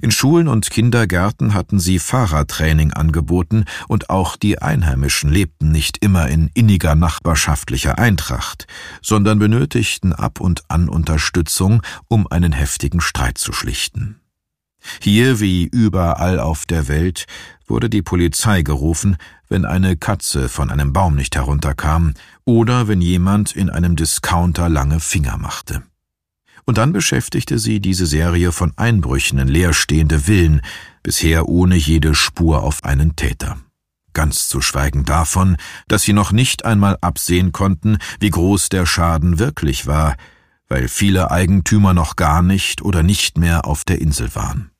[0.02, 6.28] In Schulen und Kindergärten hatten sie Fahrradtraining angeboten, und auch die Einheimischen lebten nicht immer
[6.28, 8.67] in inniger nachbarschaftlicher Eintracht,
[9.02, 14.21] sondern benötigten ab und an Unterstützung, um einen heftigen Streit zu schlichten.
[15.02, 17.26] Hier wie überall auf der Welt
[17.72, 19.16] wurde die Polizei gerufen,
[19.48, 25.00] wenn eine Katze von einem Baum nicht herunterkam oder wenn jemand in einem Discounter lange
[25.00, 25.82] Finger machte.
[26.66, 30.62] Und dann beschäftigte sie diese Serie von Einbrüchen in leerstehende Villen,
[31.02, 33.58] bisher ohne jede Spur auf einen Täter.
[34.14, 35.56] Ganz zu schweigen davon,
[35.88, 40.18] dass sie noch nicht einmal absehen konnten, wie groß der Schaden wirklich war,
[40.68, 44.71] weil viele Eigentümer noch gar nicht oder nicht mehr auf der Insel waren.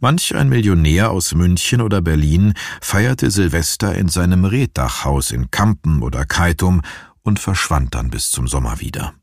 [0.00, 6.24] Manch ein Millionär aus München oder Berlin feierte Silvester in seinem Reddachhaus in Kampen oder
[6.24, 6.82] Keitum
[7.22, 9.14] und verschwand dann bis zum Sommer wieder.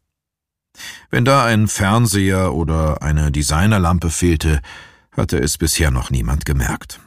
[1.10, 4.62] Wenn da ein Fernseher oder eine Designerlampe fehlte,
[5.12, 7.00] hatte es bisher noch niemand gemerkt.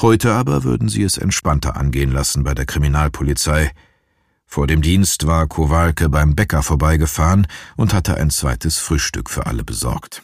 [0.00, 3.72] Heute aber würden sie es entspannter angehen lassen bei der Kriminalpolizei.
[4.46, 9.64] Vor dem Dienst war Kowalke beim Bäcker vorbeigefahren und hatte ein zweites Frühstück für alle
[9.64, 10.22] besorgt.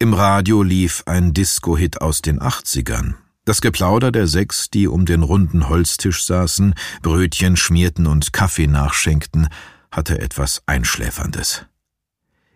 [0.00, 3.14] Im Radio lief ein Disco-Hit aus den 80ern.
[3.44, 9.48] Das Geplauder der sechs, die um den runden Holztisch saßen, Brötchen schmierten und Kaffee nachschenkten,
[9.90, 11.66] hatte etwas Einschläferndes.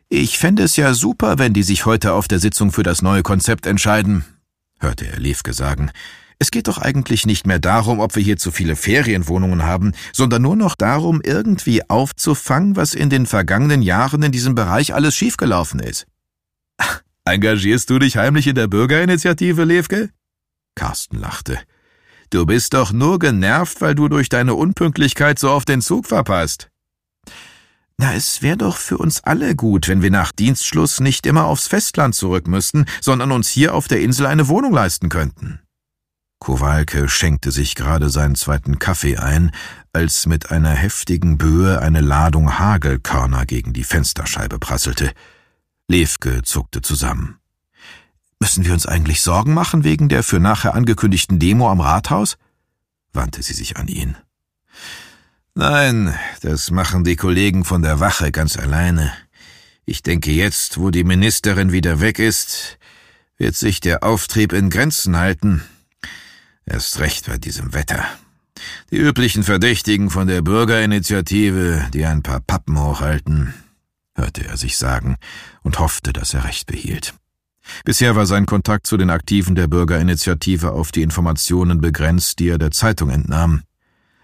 [0.08, 3.24] Ich fände es ja super, wenn die sich heute auf der Sitzung für das neue
[3.24, 4.24] Konzept entscheiden,
[4.78, 5.90] hörte er Levke sagen.
[6.38, 10.42] Es geht doch eigentlich nicht mehr darum, ob wir hier zu viele Ferienwohnungen haben, sondern
[10.42, 15.80] nur noch darum, irgendwie aufzufangen, was in den vergangenen Jahren in diesem Bereich alles schiefgelaufen
[15.80, 16.06] ist.
[17.24, 20.10] Engagierst du dich heimlich in der Bürgerinitiative, Levke?
[20.74, 21.58] Carsten lachte.
[22.30, 26.70] Du bist doch nur genervt, weil du durch deine Unpünktlichkeit so oft den Zug verpasst.
[27.98, 31.68] Na, es wäre doch für uns alle gut, wenn wir nach Dienstschluss nicht immer aufs
[31.68, 35.60] Festland zurück müssten, sondern uns hier auf der Insel eine Wohnung leisten könnten.
[36.40, 39.52] Kowalke schenkte sich gerade seinen zweiten Kaffee ein,
[39.92, 45.12] als mit einer heftigen Böe eine Ladung Hagelkörner gegen die Fensterscheibe prasselte.
[45.88, 47.38] Levke zuckte zusammen.
[48.40, 52.36] Müssen wir uns eigentlich Sorgen machen wegen der für nachher angekündigten Demo am Rathaus?
[53.12, 54.16] wandte sie sich an ihn.
[55.54, 59.12] Nein, das machen die Kollegen von der Wache ganz alleine.
[59.84, 62.78] Ich denke, jetzt, wo die Ministerin wieder weg ist,
[63.36, 65.62] wird sich der Auftrieb in Grenzen halten.
[66.64, 68.04] Erst recht bei diesem Wetter.
[68.90, 73.52] Die üblichen Verdächtigen von der Bürgerinitiative, die ein paar Pappen hochhalten,
[74.14, 75.16] hörte er sich sagen
[75.62, 77.14] und hoffte, dass er recht behielt.
[77.84, 82.58] Bisher war sein Kontakt zu den Aktiven der Bürgerinitiative auf die Informationen begrenzt, die er
[82.58, 83.62] der Zeitung entnahm.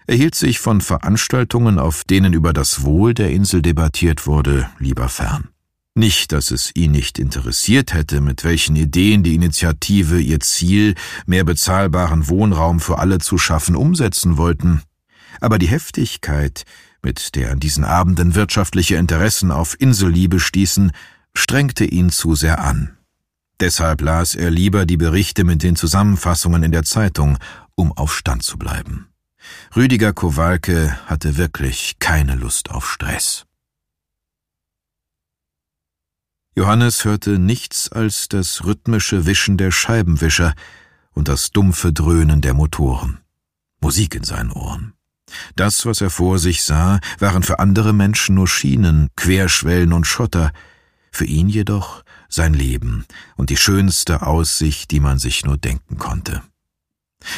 [0.07, 5.07] Er hielt sich von Veranstaltungen, auf denen über das Wohl der Insel debattiert wurde, lieber
[5.07, 5.49] fern.
[5.95, 11.43] Nicht, dass es ihn nicht interessiert hätte, mit welchen Ideen die Initiative ihr Ziel, mehr
[11.43, 14.81] bezahlbaren Wohnraum für alle zu schaffen, umsetzen wollten.
[15.41, 16.63] Aber die Heftigkeit,
[17.01, 20.91] mit der an diesen Abenden wirtschaftliche Interessen auf Inselliebe stießen,
[21.33, 22.97] strengte ihn zu sehr an.
[23.59, 27.37] Deshalb las er lieber die Berichte mit den Zusammenfassungen in der Zeitung,
[27.75, 29.07] um auf Stand zu bleiben.
[29.75, 33.45] Rüdiger Kowalke hatte wirklich keine Lust auf Stress.
[36.55, 40.53] Johannes hörte nichts als das rhythmische Wischen der Scheibenwischer
[41.11, 43.19] und das dumpfe Dröhnen der Motoren.
[43.81, 44.93] Musik in seinen Ohren.
[45.55, 50.51] Das, was er vor sich sah, waren für andere Menschen nur Schienen, Querschwellen und Schotter,
[51.11, 56.43] für ihn jedoch sein Leben und die schönste Aussicht, die man sich nur denken konnte.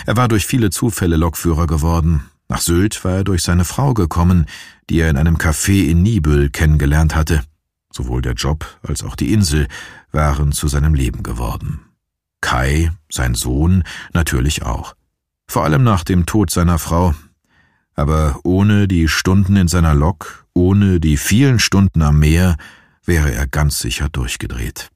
[0.05, 2.29] Er war durch viele Zufälle Lokführer geworden.
[2.49, 4.45] Nach Sylt war er durch seine Frau gekommen,
[4.89, 7.43] die er in einem Café in Nibel kennengelernt hatte.
[7.93, 9.67] Sowohl der Job als auch die Insel
[10.11, 11.81] waren zu seinem Leben geworden.
[12.41, 14.95] Kai, sein Sohn, natürlich auch.
[15.47, 17.13] Vor allem nach dem Tod seiner Frau.
[17.95, 22.55] Aber ohne die Stunden in seiner Lok, ohne die vielen Stunden am Meer,
[23.05, 24.89] wäre er ganz sicher durchgedreht.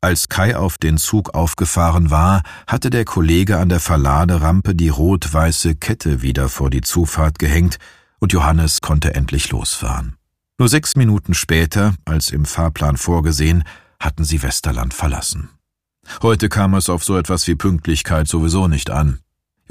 [0.00, 5.76] Als Kai auf den Zug aufgefahren war, hatte der Kollege an der Verladerampe die rot-weiße
[5.76, 7.78] Kette wieder vor die Zufahrt gehängt
[8.18, 10.16] und Johannes konnte endlich losfahren.
[10.58, 13.62] Nur sechs Minuten später, als im Fahrplan vorgesehen,
[14.00, 15.50] hatten sie Westerland verlassen.
[16.20, 19.20] Heute kam es auf so etwas wie Pünktlichkeit sowieso nicht an.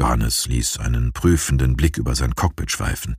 [0.01, 3.17] Johannes ließ einen prüfenden Blick über sein Cockpit schweifen.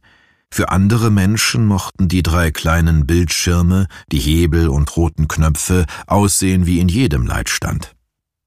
[0.51, 6.81] Für andere Menschen mochten die drei kleinen Bildschirme, die Hebel und roten Knöpfe aussehen wie
[6.81, 7.95] in jedem Leitstand.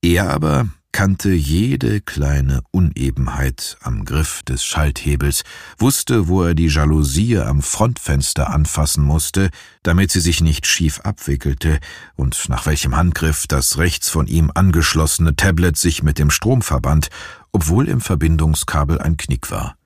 [0.02, 5.44] Er aber kannte jede kleine Unebenheit am Griff des Schalthebels,
[5.78, 9.50] wusste, wo er die Jalousie am Frontfenster anfassen musste,
[9.84, 11.80] damit sie sich nicht schief abwickelte,
[12.16, 17.10] und nach welchem Handgriff das rechts von ihm angeschlossene Tablet sich mit dem Strom verband,
[17.56, 19.78] obwohl im Verbindungskabel ein Knick war.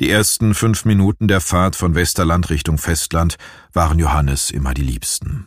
[0.00, 3.36] Die ersten fünf Minuten der Fahrt von Westerland Richtung Festland
[3.72, 5.46] waren Johannes immer die liebsten.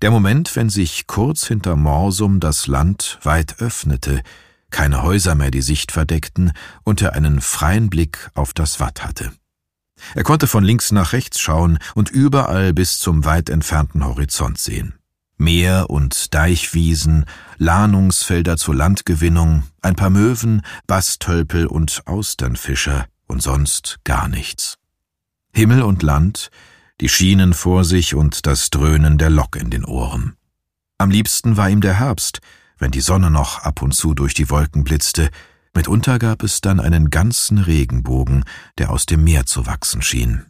[0.00, 4.22] Der Moment, wenn sich kurz hinter Morsum das Land weit öffnete,
[4.70, 6.52] keine Häuser mehr die Sicht verdeckten
[6.84, 9.30] und er einen freien Blick auf das Watt hatte.
[10.14, 14.94] Er konnte von links nach rechts schauen und überall bis zum weit entfernten Horizont sehen.
[15.42, 17.26] Meer und Deichwiesen,
[17.58, 24.78] Lahnungsfelder zur Landgewinnung, ein paar Möwen, Bastölpel und Austernfischer, und sonst gar nichts.
[25.52, 26.50] Himmel und Land,
[27.00, 30.36] die Schienen vor sich und das Dröhnen der Lok in den Ohren.
[30.98, 32.40] Am liebsten war ihm der Herbst,
[32.78, 35.30] wenn die Sonne noch ab und zu durch die Wolken blitzte,
[35.74, 38.44] mitunter gab es dann einen ganzen Regenbogen,
[38.78, 40.46] der aus dem Meer zu wachsen schien.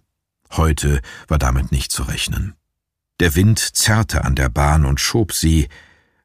[0.51, 2.55] Heute war damit nicht zu rechnen.
[3.23, 5.69] Der Wind zerrte an der Bahn und schob sie,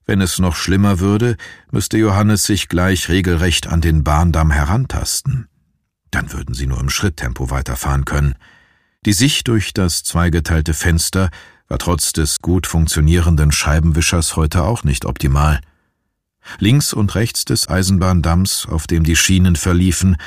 [0.07, 1.37] wenn es noch schlimmer würde,
[1.69, 5.47] müsste Johannes sich gleich regelrecht an den Bahndamm herantasten.
[6.09, 8.33] Dann würden sie nur im Schritttempo weiterfahren können.
[9.05, 11.29] Die Sicht durch das zweigeteilte Fenster
[11.67, 15.61] war trotz des gut funktionierenden Scheibenwischers heute auch nicht optimal.
[16.57, 20.17] Links und rechts des Eisenbahndamms, auf dem die Schienen verliefen,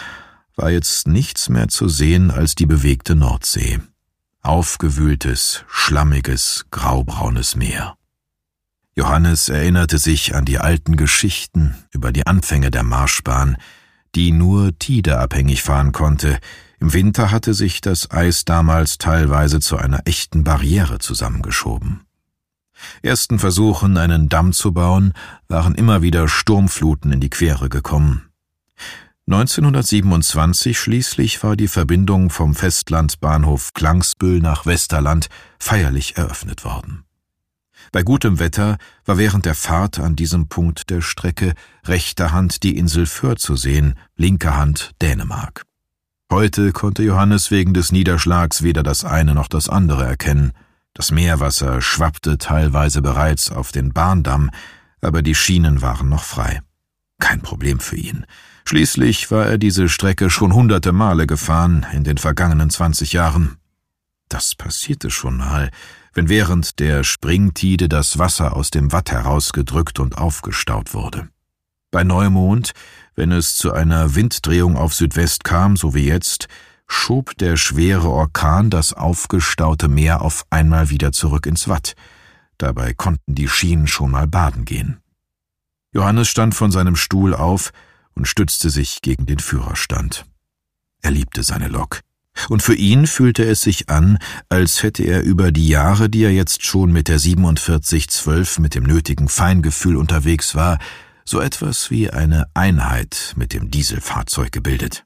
[0.54, 3.80] war jetzt nichts mehr zu sehen als die bewegte Nordsee.
[4.42, 7.96] Aufgewühltes, schlammiges, graubraunes Meer.
[8.96, 13.59] Johannes erinnerte sich an die alten Geschichten über die Anfänge der Marschbahn,
[14.14, 16.38] die nur tideabhängig fahren konnte.
[16.81, 22.00] Im Winter hatte sich das Eis damals teilweise zu einer echten Barriere zusammengeschoben.
[23.03, 25.12] Ersten Versuchen, einen Damm zu bauen,
[25.48, 28.29] waren immer wieder Sturmfluten in die Quere gekommen.
[29.32, 35.28] 1927 schließlich war die Verbindung vom Festlandbahnhof Klangsbüll nach Westerland
[35.60, 37.04] feierlich eröffnet worden.
[37.92, 41.54] Bei gutem Wetter war während der Fahrt an diesem Punkt der Strecke
[41.86, 45.62] rechter Hand die Insel Föhr zu sehen, linker Hand Dänemark.
[46.32, 50.50] Heute konnte Johannes wegen des Niederschlags weder das eine noch das andere erkennen.
[50.92, 54.50] Das Meerwasser schwappte teilweise bereits auf den Bahndamm,
[55.00, 56.62] aber die Schienen waren noch frei.
[57.20, 58.26] Kein Problem für ihn.
[58.70, 63.56] Schließlich war er diese Strecke schon hunderte Male gefahren in den vergangenen zwanzig Jahren.
[64.28, 65.72] Das passierte schon mal,
[66.12, 71.28] wenn während der Springtide das Wasser aus dem Watt herausgedrückt und aufgestaut wurde.
[71.90, 72.70] Bei Neumond,
[73.16, 76.46] wenn es zu einer Winddrehung auf Südwest kam, so wie jetzt,
[76.87, 81.94] schob der schwere Orkan das aufgestaute Meer auf einmal wieder zurück ins Watt.
[82.57, 85.01] Dabei konnten die Schienen schon mal baden gehen.
[85.92, 87.72] Johannes stand von seinem Stuhl auf
[88.20, 90.26] und stützte sich gegen den Führerstand.
[91.00, 92.02] Er liebte seine Lok
[92.50, 94.18] und für ihn fühlte es sich an,
[94.50, 98.84] als hätte er über die Jahre, die er jetzt schon mit der 4712 mit dem
[98.84, 100.78] nötigen Feingefühl unterwegs war,
[101.24, 105.04] so etwas wie eine Einheit mit dem Dieselfahrzeug gebildet.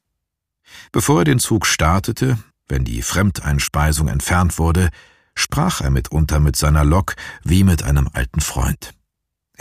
[0.91, 2.37] Bevor er den Zug startete,
[2.67, 4.91] wenn die Fremdeinspeisung entfernt wurde,
[5.37, 8.93] sprach er mitunter mit seiner Lok wie mit einem alten Freund.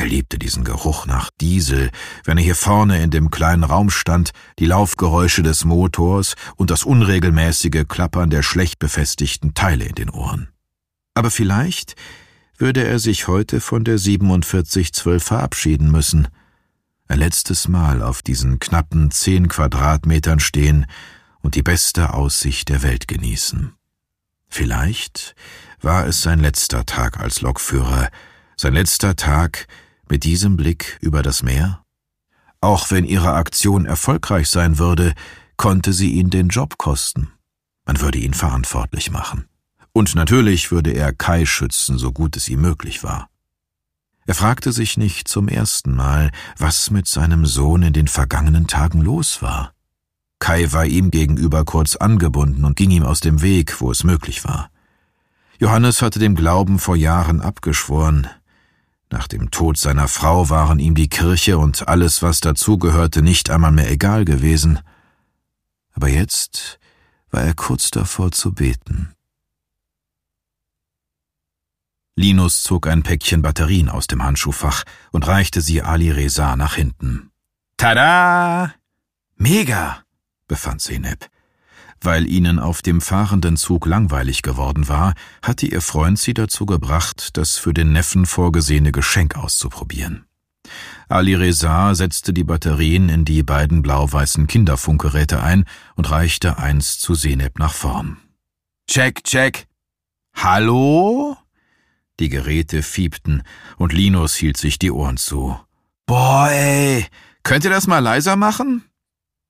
[0.03, 1.89] Er liebte diesen Geruch nach Diesel,
[2.25, 6.83] wenn er hier vorne in dem kleinen Raum stand, die Laufgeräusche des Motors und das
[6.83, 10.49] unregelmäßige Klappern der schlecht befestigten Teile in den Ohren.
[11.13, 11.95] Aber vielleicht
[12.57, 16.27] würde er sich heute von der 4712 verabschieden müssen.
[17.07, 20.85] Ein letztes Mal auf diesen knappen zehn Quadratmetern stehen
[21.39, 23.71] und die beste Aussicht der Welt genießen.
[24.49, 25.33] Vielleicht
[25.79, 28.09] war es sein letzter Tag als Lokführer,
[28.57, 29.65] sein letzter Tag
[30.14, 31.84] mit diesem Blick über das Meer?
[32.61, 35.16] Auch wenn ihre Aktion erfolgreich sein würde,
[35.57, 37.32] konnte sie ihn den Job kosten.
[37.84, 39.47] Man würde ihn verantwortlich machen.
[39.91, 43.28] Und natürlich würde er Kai schützen, so gut es ihm möglich war.
[44.28, 49.01] Er fragte sich nicht zum ersten Mal, was mit seinem Sohn in den vergangenen Tagen
[49.01, 49.74] los war.
[50.38, 54.45] Kai war ihm gegenüber kurz angebunden und ging ihm aus dem Weg, wo es möglich
[54.45, 54.70] war.
[55.57, 58.28] Johannes hatte dem Glauben vor Jahren abgeschworen.
[59.14, 63.72] Nach dem Tod seiner Frau waren ihm die Kirche und alles, was dazugehörte, nicht einmal
[63.72, 64.80] mehr egal gewesen.
[65.91, 66.80] Aber jetzt
[67.30, 69.14] war er kurz davor zu beten.
[72.16, 77.30] Linus zog ein Päckchen Batterien aus dem Handschuhfach und reichte sie Ali Reza nach hinten.
[77.78, 78.74] Tada!
[79.36, 80.05] Mega!
[80.47, 81.30] befand Seneb.
[82.03, 87.37] Weil ihnen auf dem fahrenden Zug langweilig geworden war, hatte ihr Freund sie dazu gebracht,
[87.37, 90.25] das für den Neffen vorgesehene Geschenk auszuprobieren.
[91.07, 97.15] Ali Reza setzte die Batterien in die beiden blau-weißen Kinderfunkgeräte ein und reichte eins zu
[97.15, 98.17] Seneb nach vorn.
[98.89, 99.67] Check, check.
[100.35, 101.37] Hallo?
[102.19, 103.43] Die Geräte fiebten
[103.77, 105.57] und Linus hielt sich die Ohren zu.
[106.05, 107.07] Boah, ey,
[107.43, 108.83] könnt ihr das mal leiser machen?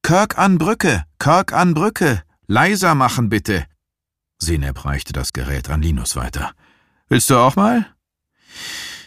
[0.03, 2.23] Kirk an Brücke, Kirk an Brücke,
[2.53, 3.65] leiser machen bitte.
[4.37, 6.53] Seneb reichte das Gerät an Linus weiter.
[7.09, 7.87] Willst du auch mal?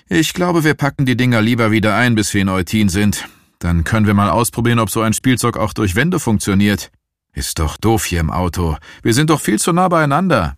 [0.08, 3.28] Ich glaube, wir packen die Dinger lieber wieder ein, bis wir in Eutin sind.
[3.60, 6.90] Dann können wir mal ausprobieren, ob so ein Spielzeug auch durch Wände funktioniert.
[7.32, 8.76] Ist doch doof hier im Auto.
[9.02, 10.56] Wir sind doch viel zu nah beieinander.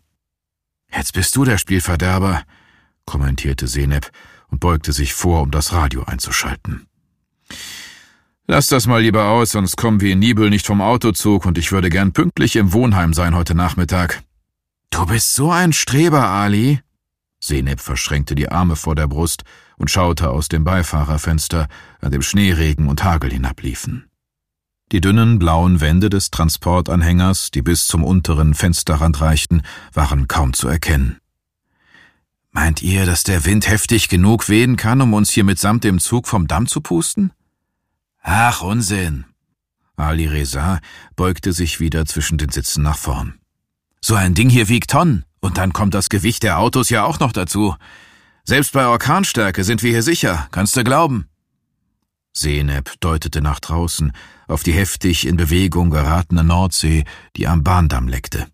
[0.91, 2.43] Jetzt bist du der Spielverderber
[3.05, 4.11] kommentierte Seneb
[4.49, 6.88] und beugte sich vor, um das Radio einzuschalten.
[8.51, 11.71] Lass das mal lieber aus, sonst kommen wir in Nibel nicht vom Autozug und ich
[11.71, 14.23] würde gern pünktlich im Wohnheim sein heute Nachmittag.
[14.89, 16.81] Du bist so ein Streber, Ali.
[17.41, 19.45] Seneb verschränkte die Arme vor der Brust
[19.77, 21.69] und schaute aus dem Beifahrerfenster,
[22.01, 24.09] an dem Schneeregen und Hagel hinabliefen.
[24.93, 29.61] Die dünnen blauen Wände des Transportanhängers, die bis zum unteren Fensterrand reichten,
[29.93, 31.19] waren kaum zu erkennen.
[32.51, 36.27] Meint ihr, dass der Wind heftig genug wehen kann, um uns hier mitsamt dem Zug
[36.27, 37.31] vom Damm zu pusten?
[38.23, 39.25] Ach, Unsinn.
[39.97, 40.81] Ali Reza
[41.17, 43.39] beugte sich wieder zwischen den Sitzen nach vorn.
[44.01, 47.19] So ein Ding hier wiegt Tonnen, und dann kommt das Gewicht der Autos ja auch
[47.19, 47.75] noch dazu.
[48.45, 51.29] Selbst bei Orkanstärke sind wir hier sicher, kannst du glauben.
[52.33, 54.13] Seneb deutete nach draußen,
[54.47, 57.05] auf die heftig in Bewegung geratene Nordsee,
[57.37, 58.47] die am Bahndamm leckte.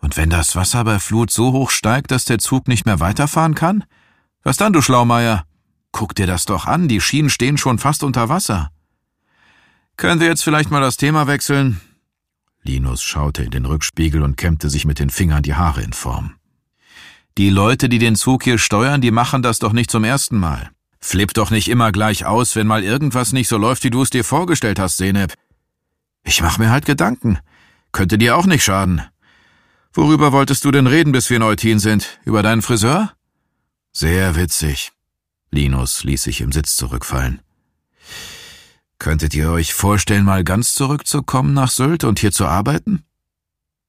[0.00, 3.54] Und wenn das Wasser bei Flut so hoch steigt, dass der Zug nicht mehr weiterfahren
[3.54, 3.84] kann?
[4.42, 5.46] Was dann, du Schlaumeier?
[5.92, 8.70] Guck dir das doch an, die Schienen stehen schon fast unter Wasser.
[9.96, 11.80] Können wir jetzt vielleicht mal das Thema wechseln?
[12.62, 16.34] Linus schaute in den Rückspiegel und kämmte sich mit den Fingern die Haare in Form.
[17.36, 20.70] Die Leute, die den Zug hier steuern, die machen das doch nicht zum ersten Mal.
[21.00, 24.10] Flipp doch nicht immer gleich aus, wenn mal irgendwas nicht so läuft, wie du es
[24.10, 25.34] dir vorgestellt hast, Seneb.
[26.22, 27.38] Ich mach mir halt Gedanken.
[27.92, 29.02] Könnte dir auch nicht schaden.
[29.92, 32.18] Worüber wolltest du denn reden, bis wir in Eutin sind?
[32.24, 33.12] Über deinen Friseur?
[33.92, 34.92] Sehr witzig.
[35.50, 37.42] Linus ließ sich im Sitz zurückfallen.
[38.98, 43.04] Könntet ihr euch vorstellen, mal ganz zurückzukommen nach Sylt und hier zu arbeiten?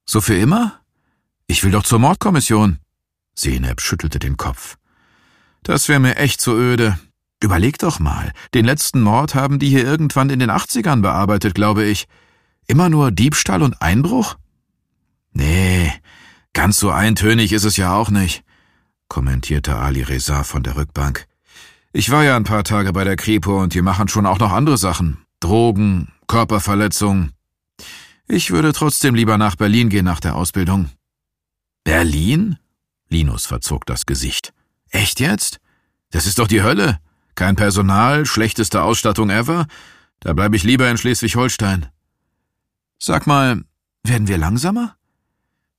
[0.06, 0.80] So für immer?
[1.48, 2.80] Ich will doch zur Mordkommission.
[3.36, 4.78] Seneb schüttelte den Kopf.
[5.64, 7.00] Das wäre mir echt zu öde.
[7.42, 11.84] Überleg doch mal, den letzten Mord haben die hier irgendwann in den 80ern bearbeitet, glaube
[11.86, 12.08] ich.
[12.68, 14.38] Immer nur Diebstahl und Einbruch?
[15.34, 15.92] Nee,
[16.54, 18.44] ganz so eintönig ist es ja auch nicht,
[19.10, 21.28] kommentierte Ali Reza von der Rückbank.
[21.98, 24.52] Ich war ja ein paar Tage bei der Kripo und die machen schon auch noch
[24.52, 25.26] andere Sachen.
[25.40, 27.32] Drogen, Körperverletzung.
[28.28, 30.90] Ich würde trotzdem lieber nach Berlin gehen nach der Ausbildung.
[31.86, 32.58] Berlin?
[33.08, 34.52] Linus verzog das Gesicht.
[34.90, 35.62] Echt jetzt?
[36.12, 37.00] Das ist doch die Hölle.
[37.34, 39.66] Kein Personal, schlechteste Ausstattung ever.
[40.20, 41.86] Da bleibe ich lieber in Schleswig-Holstein.
[43.00, 43.64] Sag mal,
[44.04, 44.98] werden wir langsamer?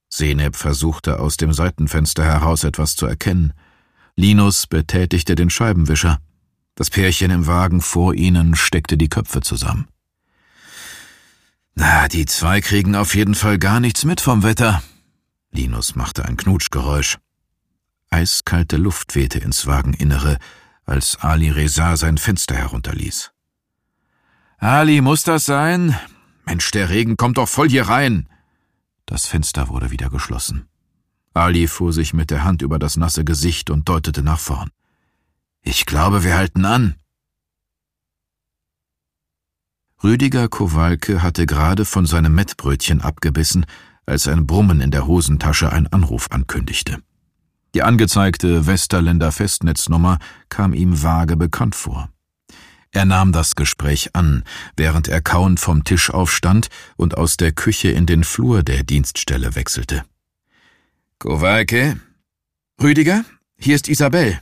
[0.08, 3.52] Seneb versuchte aus dem Seitenfenster heraus etwas zu erkennen.
[4.16, 6.18] Linus betätigte den Scheibenwischer.
[6.74, 9.88] Das Pärchen im Wagen vor ihnen steckte die Köpfe zusammen.
[11.74, 14.82] Na, die zwei kriegen auf jeden Fall gar nichts mit vom Wetter.
[15.50, 17.18] Linus machte ein Knutschgeräusch.
[18.08, 20.38] Eiskalte Luft wehte ins Wageninnere,
[20.86, 23.32] als Ali Reza sein Fenster herunterließ.
[24.56, 25.94] Ali, muss das sein?
[26.46, 28.28] Mensch, der Regen kommt doch voll hier rein.
[29.04, 30.68] Das Fenster wurde wieder geschlossen.
[31.36, 34.70] Ali fuhr sich mit der Hand über das nasse Gesicht und deutete nach vorn.
[35.62, 36.96] Ich glaube, wir halten an.
[40.02, 43.66] Rüdiger Kowalke hatte gerade von seinem Mettbrötchen abgebissen,
[44.06, 47.02] als ein Brummen in der Hosentasche ein Anruf ankündigte.
[47.74, 50.18] Die angezeigte Westerländer Festnetznummer
[50.48, 52.08] kam ihm vage bekannt vor.
[52.92, 54.44] Er nahm das Gespräch an,
[54.76, 59.54] während er kauend vom Tisch aufstand und aus der Küche in den Flur der Dienststelle
[59.54, 60.04] wechselte.
[61.18, 61.98] Kowalke?
[62.82, 63.24] Rüdiger?
[63.58, 64.38] Hier ist Isabel.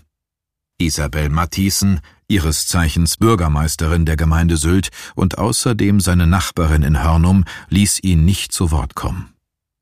[0.77, 8.03] Isabel Matthiesen, ihres Zeichens Bürgermeisterin der Gemeinde Sylt und außerdem seine Nachbarin in Hörnum, ließ
[8.03, 9.33] ihn nicht zu Wort kommen.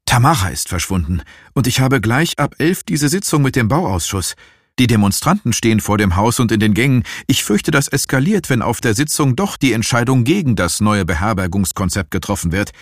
[0.05, 1.23] Tamara ist verschwunden,
[1.55, 4.35] und ich habe gleich ab elf diese Sitzung mit dem Bauausschuss.
[4.79, 7.05] Die Demonstranten stehen vor dem Haus und in den Gängen.
[7.27, 12.11] Ich fürchte, das eskaliert, wenn auf der Sitzung doch die Entscheidung gegen das neue Beherbergungskonzept
[12.11, 12.73] getroffen wird.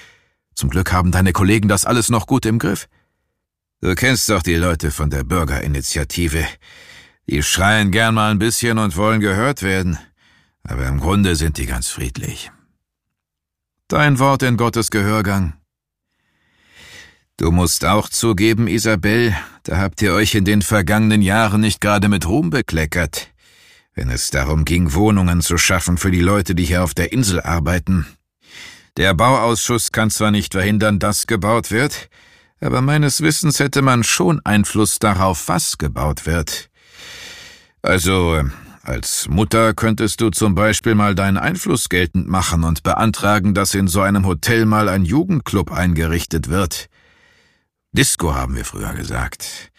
[0.57, 2.89] Zum Glück haben deine Kollegen das alles noch gut im Griff.
[3.83, 6.47] Du kennst doch die Leute von der Bürgerinitiative.
[7.27, 9.99] Die schreien gern mal ein bisschen und wollen gehört werden,
[10.63, 12.51] aber im Grunde sind die ganz friedlich.
[13.89, 15.55] Dein Wort in Gottes Gehörgang.
[17.39, 22.11] Du musst auch zugeben, Isabel, da habt ihr euch in den vergangenen Jahren nicht gerade
[22.11, 23.33] mit Ruhm bekleckert,
[23.95, 27.41] wenn es darum ging, Wohnungen zu schaffen für die Leute, die hier auf der Insel
[27.41, 28.07] arbeiten.
[28.99, 32.11] Der Bauausschuss kann zwar nicht verhindern, dass gebaut wird,
[32.61, 36.71] aber meines Wissens hätte man schon Einfluss darauf, was gebaut wird.
[37.83, 38.43] Also,
[38.83, 43.89] als Mutter könntest du zum Beispiel mal deinen Einfluss geltend machen und beantragen, dass in
[43.89, 46.89] so einem Hotel mal ein Jugendclub eingerichtet wird.
[47.93, 49.71] Disco haben wir früher gesagt.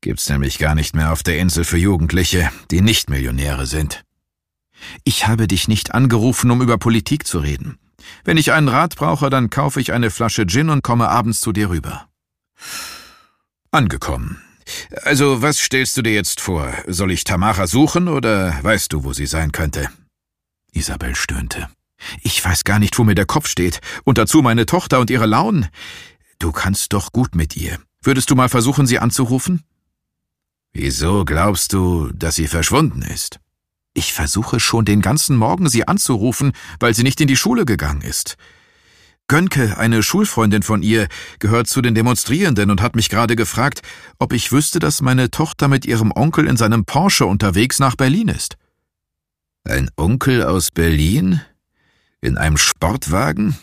[0.00, 4.04] Gibt's nämlich gar nicht mehr auf der Insel für Jugendliche, die nicht Millionäre sind.
[5.04, 7.78] Ich habe dich nicht angerufen, um über Politik zu reden.
[8.24, 11.52] Wenn ich einen Rat brauche, dann kaufe ich eine Flasche Gin und komme abends zu
[11.52, 12.08] dir rüber.
[13.70, 14.42] Angekommen.
[15.02, 16.72] Also, was stellst du dir jetzt vor?
[16.86, 19.88] Soll ich Tamara suchen oder weißt du, wo sie sein könnte?
[20.72, 21.68] Isabel stöhnte.
[22.22, 23.80] Ich weiß gar nicht, wo mir der Kopf steht.
[24.04, 25.68] Und dazu meine Tochter und ihre Launen.
[26.38, 27.78] Du kannst doch gut mit ihr.
[28.02, 29.64] Würdest du mal versuchen, sie anzurufen?
[30.72, 33.40] Wieso glaubst du, dass sie verschwunden ist?
[33.94, 38.02] Ich versuche schon den ganzen Morgen, sie anzurufen, weil sie nicht in die Schule gegangen
[38.02, 38.36] ist.
[39.28, 41.06] Gönke, eine Schulfreundin von ihr,
[41.38, 43.82] gehört zu den Demonstrierenden und hat mich gerade gefragt,
[44.18, 48.28] ob ich wüsste, dass meine Tochter mit ihrem Onkel in seinem Porsche unterwegs nach Berlin
[48.28, 48.56] ist.
[49.64, 51.42] Ein Onkel aus Berlin?
[52.22, 53.56] In einem Sportwagen?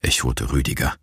[0.00, 0.94] echote Rüdiger.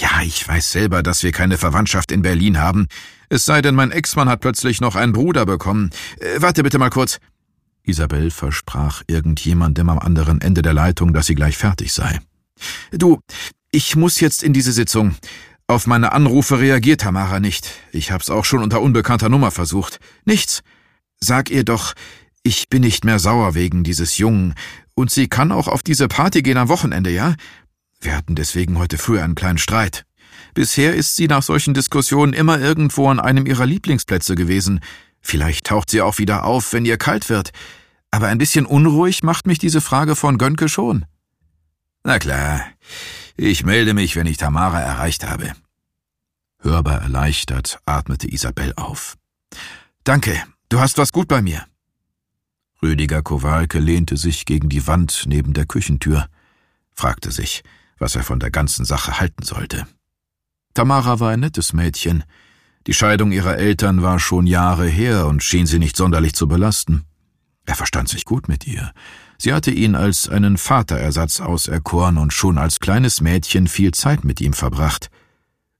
[0.00, 2.88] Ja, ich weiß selber, dass wir keine Verwandtschaft in Berlin haben.
[3.28, 5.90] Es sei denn, mein Ex-Mann hat plötzlich noch einen Bruder bekommen.
[6.18, 7.18] Äh, warte bitte mal kurz.
[7.82, 12.18] Isabel versprach irgendjemandem am anderen Ende der Leitung, dass sie gleich fertig sei.
[12.90, 13.20] Du,
[13.70, 15.16] ich muss jetzt in diese Sitzung.
[15.66, 17.70] Auf meine Anrufe reagiert Tamara nicht.
[17.92, 19.98] Ich hab's auch schon unter unbekannter Nummer versucht.
[20.24, 20.62] Nichts.
[21.20, 21.94] Sag ihr doch,
[22.42, 24.54] ich bin nicht mehr sauer wegen dieses Jungen.
[24.94, 27.34] Und sie kann auch auf diese Party gehen am Wochenende, ja?
[28.00, 30.04] Wir hatten deswegen heute früh einen kleinen Streit.
[30.52, 34.80] Bisher ist sie nach solchen Diskussionen immer irgendwo an einem ihrer Lieblingsplätze gewesen.
[35.20, 37.50] Vielleicht taucht sie auch wieder auf, wenn ihr kalt wird.
[38.10, 41.06] Aber ein bisschen unruhig macht mich diese Frage von Gönke schon.
[42.06, 42.60] Na klar,
[43.34, 45.54] ich melde mich, wenn ich Tamara erreicht habe.
[46.60, 49.16] Hörbar erleichtert atmete Isabel auf.
[50.04, 51.64] Danke, du hast was gut bei mir.
[52.82, 56.28] Rüdiger Kowalke lehnte sich gegen die Wand neben der Küchentür,
[56.92, 57.62] fragte sich,
[57.98, 59.86] was er von der ganzen Sache halten sollte.
[60.74, 62.24] Tamara war ein nettes Mädchen.
[62.86, 67.06] Die Scheidung ihrer Eltern war schon Jahre her und schien sie nicht sonderlich zu belasten.
[67.64, 68.92] Er verstand sich gut mit ihr.
[69.44, 74.40] Sie hatte ihn als einen Vaterersatz auserkoren und schon als kleines Mädchen viel Zeit mit
[74.40, 75.10] ihm verbracht.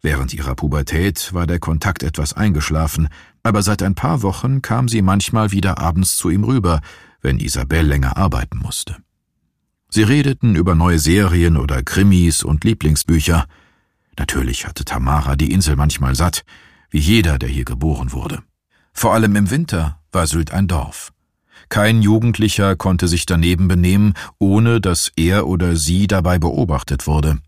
[0.02, 3.08] Während ihrer Pubertät war der Kontakt etwas eingeschlafen,
[3.42, 6.82] aber seit ein paar Wochen kam sie manchmal wieder abends zu ihm rüber,
[7.22, 8.96] wenn Isabel länger arbeiten musste.
[9.88, 13.46] Sie redeten über neue Serien oder Krimis und Lieblingsbücher.
[14.18, 16.44] Natürlich hatte Tamara die Insel manchmal satt,
[16.90, 18.42] wie jeder, der hier geboren wurde.
[18.92, 21.13] Vor allem im Winter war Sylt ein Dorf.
[21.68, 27.38] Kein Jugendlicher konnte sich daneben benehmen, ohne dass er oder sie dabei beobachtet wurde.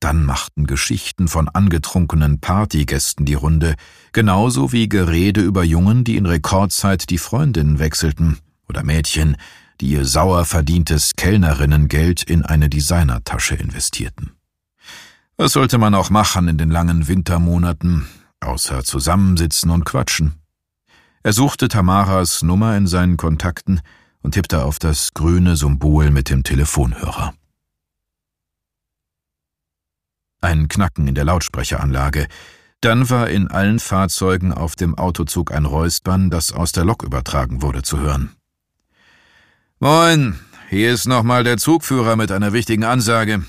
[0.00, 3.74] Dann machten Geschichten von angetrunkenen Partygästen die Runde,
[4.12, 8.38] genauso wie Gerede über Jungen, die in Rekordzeit die Freundinnen wechselten,
[8.68, 9.36] oder Mädchen,
[9.80, 14.32] die ihr sauer verdientes Kellnerinnengeld in eine Designertasche investierten.
[15.36, 18.06] Was sollte man auch machen in den langen Wintermonaten,
[18.40, 20.34] außer zusammensitzen und quatschen?
[21.26, 23.80] Er suchte Tamaras Nummer in seinen Kontakten
[24.22, 27.34] und tippte auf das grüne Symbol mit dem Telefonhörer.
[30.40, 32.28] Ein Knacken in der Lautsprecheranlage.
[32.80, 37.60] Dann war in allen Fahrzeugen auf dem Autozug ein Räuspern, das aus der Lok übertragen
[37.60, 38.36] wurde, zu hören.
[39.80, 40.38] Moin,
[40.70, 43.44] hier ist nochmal der Zugführer mit einer wichtigen Ansage.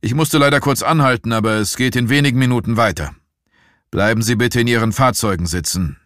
[0.00, 3.14] Ich musste leider kurz anhalten, aber es geht in wenigen Minuten weiter.
[3.90, 5.98] Bleiben Sie bitte in Ihren Fahrzeugen sitzen.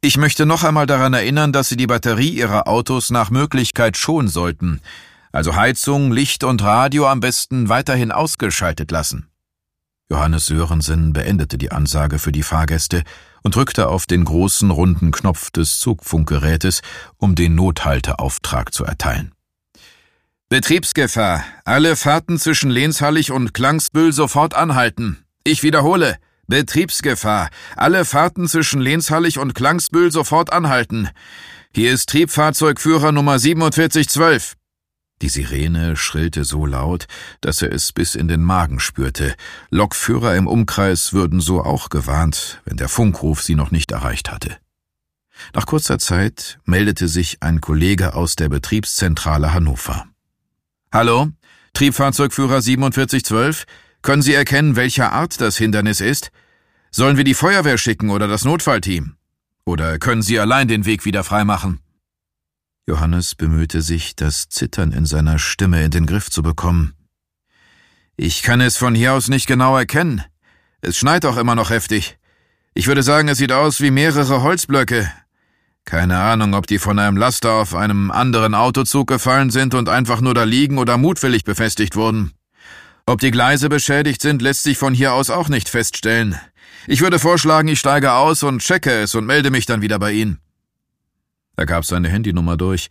[0.00, 4.28] Ich möchte noch einmal daran erinnern, dass Sie die Batterie Ihrer Autos nach Möglichkeit schonen
[4.28, 4.80] sollten,
[5.32, 9.28] also Heizung, Licht und Radio am besten weiterhin ausgeschaltet lassen.
[10.10, 13.02] Johannes Sörensen beendete die Ansage für die Fahrgäste
[13.42, 16.80] und drückte auf den großen runden Knopf des Zugfunkgerätes,
[17.16, 19.32] um den Nothalteauftrag zu erteilen.
[20.48, 21.44] Betriebsgefahr.
[21.64, 25.24] Alle Fahrten zwischen Lehnshallig und Klangsbüll sofort anhalten.
[25.44, 26.16] Ich wiederhole.
[26.48, 27.50] Betriebsgefahr.
[27.76, 31.10] Alle Fahrten zwischen Lehnshallig und Klangsbüll sofort anhalten.
[31.74, 34.54] Hier ist Triebfahrzeugführer Nummer 4712.
[35.20, 37.06] Die Sirene schrillte so laut,
[37.40, 39.34] dass er es bis in den Magen spürte.
[39.70, 44.56] Lokführer im Umkreis würden so auch gewarnt, wenn der Funkruf sie noch nicht erreicht hatte.
[45.54, 50.06] Nach kurzer Zeit meldete sich ein Kollege aus der Betriebszentrale Hannover.
[50.92, 51.28] Hallo,
[51.74, 53.66] Triebfahrzeugführer 4712,
[54.02, 56.30] können Sie erkennen, welcher Art das Hindernis ist?
[56.90, 59.16] Sollen wir die Feuerwehr schicken oder das Notfallteam?
[59.64, 61.80] Oder können Sie allein den Weg wieder freimachen?
[62.86, 66.94] Johannes bemühte sich, das Zittern in seiner Stimme in den Griff zu bekommen.
[68.16, 70.24] Ich kann es von hier aus nicht genau erkennen.
[70.80, 72.16] Es schneit auch immer noch heftig.
[72.72, 75.12] Ich würde sagen, es sieht aus wie mehrere Holzblöcke.
[75.84, 80.20] Keine Ahnung, ob die von einem Laster auf einem anderen Autozug gefallen sind und einfach
[80.20, 82.32] nur da liegen oder mutwillig befestigt wurden.
[83.08, 86.38] Ob die Gleise beschädigt sind, lässt sich von hier aus auch nicht feststellen.
[86.86, 90.12] Ich würde vorschlagen, ich steige aus und checke es und melde mich dann wieder bei
[90.12, 90.40] Ihnen.
[91.56, 92.88] Er gab seine Handynummer durch,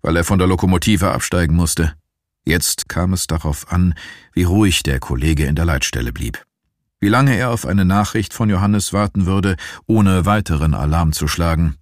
[0.00, 1.92] weil er von der Lokomotive absteigen musste.
[2.46, 3.92] Jetzt kam es darauf an,
[4.32, 6.42] wie ruhig der Kollege in der Leitstelle blieb.
[6.98, 9.56] Wie lange er auf eine Nachricht von Johannes warten würde,
[9.86, 11.76] ohne weiteren Alarm zu schlagen.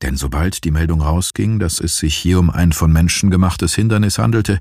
[0.00, 4.18] Denn sobald die Meldung rausging, dass es sich hier um ein von Menschen gemachtes Hindernis
[4.18, 4.60] handelte,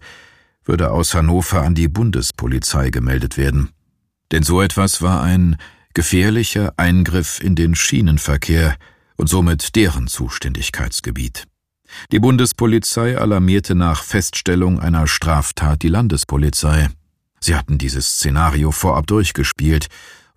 [0.66, 3.70] würde aus Hannover an die Bundespolizei gemeldet werden.
[4.32, 5.58] Denn so etwas war ein
[5.94, 8.76] gefährlicher Eingriff in den Schienenverkehr,
[9.18, 11.46] und somit deren Zuständigkeitsgebiet.
[12.12, 16.90] Die Bundespolizei alarmierte nach Feststellung einer Straftat die Landespolizei.
[17.40, 19.88] Sie hatten dieses Szenario vorab durchgespielt,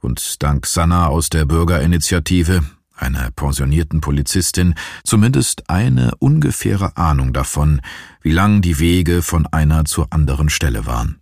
[0.00, 2.62] und dank Sanna aus der Bürgerinitiative,
[3.00, 4.74] einer pensionierten Polizistin,
[5.04, 7.80] zumindest eine ungefähre Ahnung davon,
[8.20, 11.20] wie lang die Wege von einer zur anderen Stelle waren.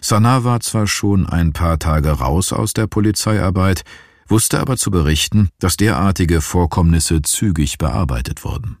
[0.00, 3.84] Sanna war zwar schon ein paar Tage raus aus der Polizeiarbeit,
[4.26, 8.78] wusste aber zu berichten, dass derartige Vorkommnisse zügig bearbeitet wurden.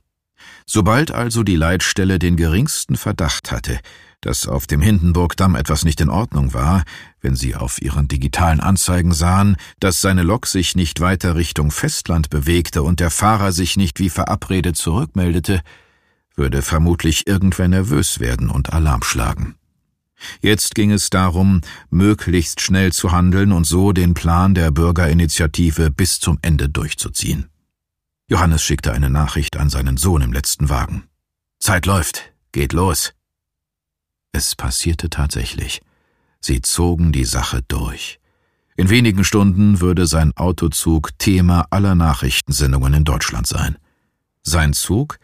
[0.66, 3.78] Sobald also die Leitstelle den geringsten Verdacht hatte,
[4.20, 6.84] dass auf dem Hindenburgdamm etwas nicht in Ordnung war,
[7.20, 12.30] wenn sie auf ihren digitalen Anzeigen sahen, dass seine Lok sich nicht weiter Richtung Festland
[12.30, 15.60] bewegte und der Fahrer sich nicht wie verabredet zurückmeldete,
[16.34, 19.56] würde vermutlich irgendwer nervös werden und Alarm schlagen.
[20.40, 21.60] Jetzt ging es darum,
[21.90, 27.48] möglichst schnell zu handeln und so den Plan der Bürgerinitiative bis zum Ende durchzuziehen.
[28.28, 31.04] Johannes schickte eine Nachricht an seinen Sohn im letzten Wagen.
[31.60, 33.12] Zeit läuft, geht los.
[34.36, 35.80] Es passierte tatsächlich.
[36.40, 38.20] Sie zogen die Sache durch.
[38.76, 43.78] In wenigen Stunden würde sein Autozug Thema aller Nachrichtensendungen in Deutschland sein.
[44.42, 45.18] Sein Zug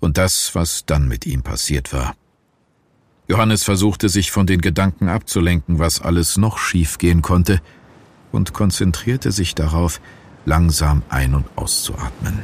[0.00, 2.14] und das, was dann mit ihm passiert war.
[3.28, 7.60] Johannes versuchte sich von den Gedanken abzulenken, was alles noch schiefgehen konnte,
[8.32, 10.00] und konzentrierte sich darauf,
[10.46, 12.42] langsam ein- und auszuatmen.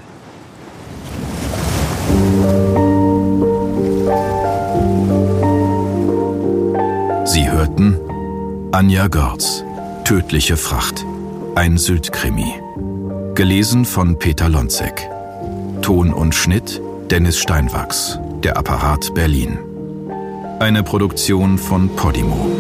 [7.33, 7.97] Sie hörten
[8.73, 9.63] Anja Görz,
[10.05, 11.07] Tödliche Fracht,
[11.55, 12.55] ein Sylt-Krimi.
[13.37, 15.09] Gelesen von Peter Lonzek.
[15.81, 19.61] Ton und Schnitt Dennis Steinwachs, der Apparat Berlin.
[20.59, 22.51] Eine Produktion von Podimo.